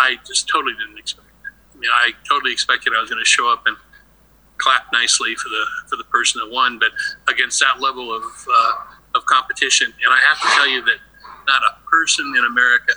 [0.00, 1.26] I just totally didn't expect.
[1.74, 3.76] I mean, I totally expected I was going to show up and
[4.58, 6.90] clap nicely for the for the person that won, but
[7.32, 8.72] against that level of uh,
[9.14, 10.98] of competition, and I have to tell you that
[11.46, 12.92] not a person in America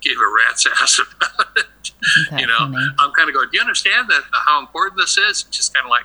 [0.00, 1.92] gave a rat's ass about it.
[2.38, 2.86] You know, funny?
[2.98, 3.48] I'm kind of going.
[3.50, 5.42] Do you understand that how important this is?
[5.44, 6.04] Just kind of like,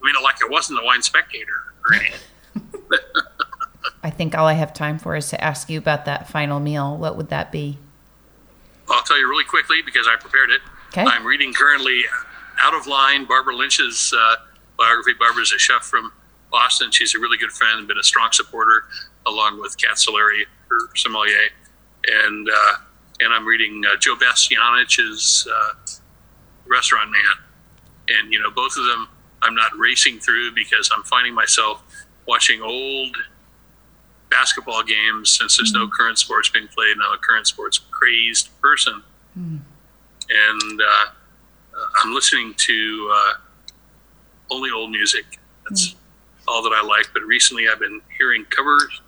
[0.00, 2.12] I mean, like it wasn't the wine spectator, right?
[4.02, 6.96] I think all I have time for is to ask you about that final meal.
[6.96, 7.78] What would that be?
[8.88, 10.60] I'll tell you really quickly because I prepared it.
[10.88, 11.02] Okay.
[11.02, 12.02] I'm reading currently
[12.60, 14.36] Out of Line, Barbara Lynch's uh,
[14.76, 15.12] biography.
[15.18, 16.12] Barbara's a chef from
[16.50, 16.90] Boston.
[16.90, 18.84] She's a really good friend and been a strong supporter,
[19.26, 21.48] along with Cat Silirie, her sommelier.
[22.08, 22.74] And uh,
[23.20, 25.74] and I'm reading uh, Joe Bastianich's uh,
[26.66, 27.44] Restaurant Man.
[28.08, 29.08] And, you know, both of them
[29.42, 31.82] I'm not racing through because I'm finding myself
[32.26, 33.16] watching old
[34.30, 35.82] basketball games since there's mm-hmm.
[35.82, 36.92] no current sports being played.
[36.92, 39.02] And I'm a current sports crazed person.
[39.38, 39.58] Mm-hmm.
[40.30, 41.10] And uh,
[42.02, 43.32] I'm listening to uh,
[44.50, 45.38] only old music.
[45.68, 46.48] That's mm-hmm.
[46.48, 47.06] all that I like.
[47.12, 49.00] But recently I've been hearing covers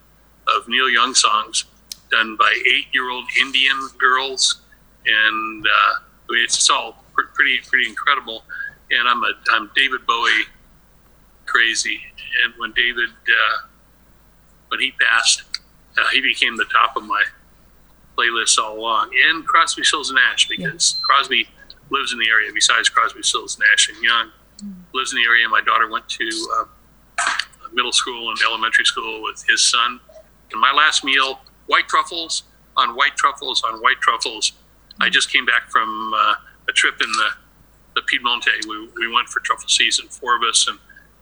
[0.54, 1.64] of Neil Young songs
[2.10, 4.62] done by eight year old Indian girls.
[5.06, 6.00] And uh,
[6.30, 8.44] it's all pretty, pretty incredible.
[8.90, 10.44] And I'm a I'm David Bowie
[11.46, 12.00] crazy.
[12.44, 13.66] And when David uh,
[14.68, 15.42] when he passed,
[15.98, 17.22] uh, he became the top of my
[18.16, 19.10] playlist all along.
[19.28, 21.04] And Crosby, Stills, and Nash, because yeah.
[21.04, 21.48] Crosby
[21.90, 22.50] lives in the area.
[22.52, 24.30] Besides Crosby, Stills, Nash, and Young,
[24.62, 24.74] mm.
[24.94, 25.48] lives in the area.
[25.48, 26.64] My daughter went to uh,
[27.72, 30.00] middle school and elementary school with his son.
[30.52, 32.44] And my last meal, white truffles
[32.76, 34.52] on white truffles on white truffles.
[35.00, 36.34] I just came back from uh,
[36.68, 37.30] a trip in the
[37.94, 38.66] the Piedmonte.
[38.68, 40.78] We, we went for truffle season, four of us, and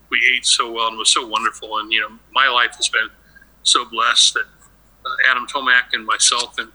[0.09, 1.78] we ate so well and it was so wonderful.
[1.78, 3.09] And you know, my life has been
[3.62, 4.47] so blessed that
[5.05, 6.72] uh, Adam Tolmach and myself and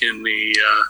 [0.02, 0.84] in the uh,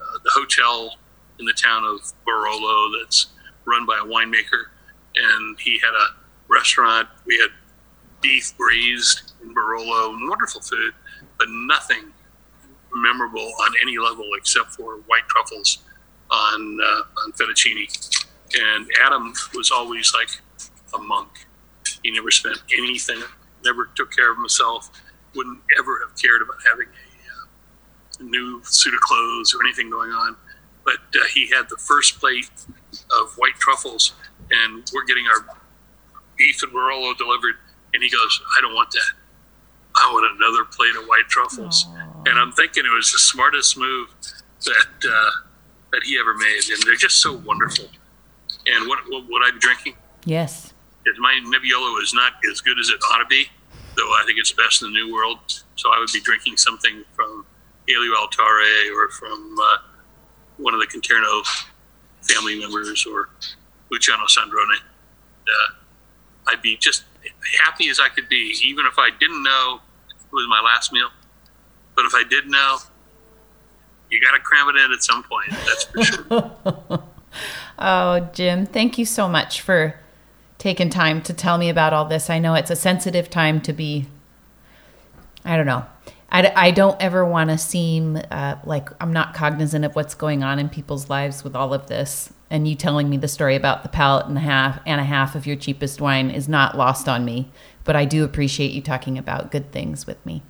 [0.00, 0.96] uh, the hotel
[1.38, 3.28] in the town of Barolo that's
[3.64, 4.70] run by a winemaker
[5.16, 6.14] and he had a
[6.48, 7.50] restaurant we had
[8.20, 10.92] beef braised in Barolo, wonderful food,
[11.38, 12.12] but nothing
[12.94, 15.78] memorable on any level except for white truffles
[16.30, 17.86] on uh, on fettuccine.
[18.54, 20.30] And Adam was always like
[20.94, 21.46] a monk.
[22.02, 23.22] He never spent anything,
[23.64, 24.90] never took care of himself,
[25.34, 30.10] wouldn't ever have cared about having a, uh, new suit of clothes or anything going
[30.10, 30.36] on.
[30.84, 32.50] But uh, he had the first plate
[33.20, 34.12] of white truffles,
[34.50, 35.56] and we're getting our
[36.36, 37.56] beef and Barolo delivered
[37.92, 39.12] and he goes, I don't want that.
[39.96, 41.86] I want another plate of white truffles.
[41.86, 42.28] Aww.
[42.28, 44.08] And I'm thinking it was the smartest move
[44.64, 45.30] that uh,
[45.92, 46.60] that he ever made.
[46.72, 47.86] And they're just so wonderful.
[48.66, 49.94] And what, what would I be drinking?
[50.24, 50.72] Yes.
[51.18, 53.46] My Nebbiolo is not as good as it ought to be,
[53.96, 55.38] though I think it's best in the New World.
[55.76, 57.46] So I would be drinking something from
[57.88, 59.78] Elio Altare or from uh,
[60.58, 61.42] one of the Conterno
[62.22, 63.30] family members or
[63.90, 64.76] Luciano Sandrone.
[64.76, 65.74] Uh,
[66.48, 67.04] I'd be just
[67.62, 69.80] happy as I could be, even if I didn't know
[70.10, 71.08] it was my last meal.
[71.96, 72.78] But if I did know,
[74.10, 75.50] you got to cram it in at some point.
[75.50, 77.04] That's for sure.
[77.78, 79.94] oh, Jim, thank you so much for
[80.60, 82.28] taking time to tell me about all this.
[82.28, 84.06] I know it's a sensitive time to be,
[85.42, 85.86] I don't know.
[86.30, 90.44] I, I don't ever want to seem uh, like I'm not cognizant of what's going
[90.44, 92.32] on in people's lives with all of this.
[92.50, 95.34] And you telling me the story about the pallet and a half and a half
[95.34, 97.50] of your cheapest wine is not lost on me.
[97.84, 100.42] But I do appreciate you talking about good things with me.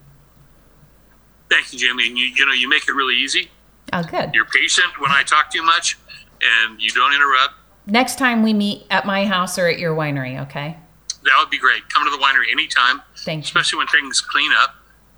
[1.49, 2.09] Thank you, Jamie.
[2.09, 3.51] And you, you know, you make it really easy.
[3.93, 4.33] Oh, good.
[4.35, 5.99] You're patient when I talk too much,
[6.43, 7.55] and you don't interrupt.
[7.91, 10.77] Next time we meet at my house or at your winery, okay?
[11.25, 11.89] That would be great.
[11.89, 13.03] Come to the winery anytime.
[13.19, 13.45] Thank you.
[13.45, 14.71] Especially when things clean up.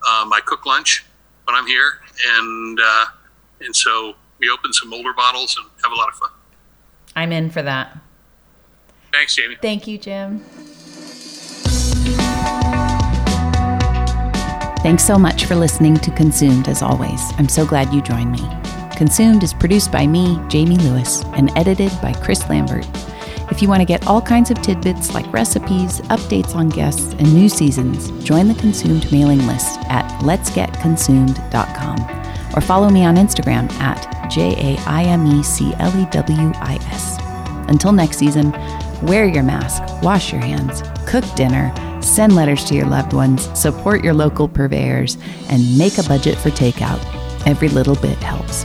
[0.08, 1.04] Um, I cook lunch
[1.44, 2.00] when I'm here,
[2.36, 3.04] and uh,
[3.60, 6.30] and so we open some older bottles and have a lot of fun.
[7.14, 7.98] I'm in for that.
[9.12, 9.56] Thanks, Jaime.
[9.56, 10.40] Thank you, Jim.
[14.82, 17.20] Thanks so much for listening to Consumed as always.
[17.38, 18.40] I'm so glad you joined me.
[19.02, 22.86] Consumed is produced by me, Jaime Lewis, and edited by Chris Lambert.
[23.50, 27.34] If you want to get all kinds of tidbits like recipes, updates on guests, and
[27.34, 34.30] new seasons, join the Consumed mailing list at letsgetconsumed.com or follow me on Instagram at
[34.30, 37.18] J A I M E C L E W I S.
[37.68, 38.52] Until next season,
[39.02, 44.04] wear your mask, wash your hands, cook dinner, send letters to your loved ones, support
[44.04, 47.04] your local purveyors, and make a budget for takeout.
[47.48, 48.64] Every little bit helps.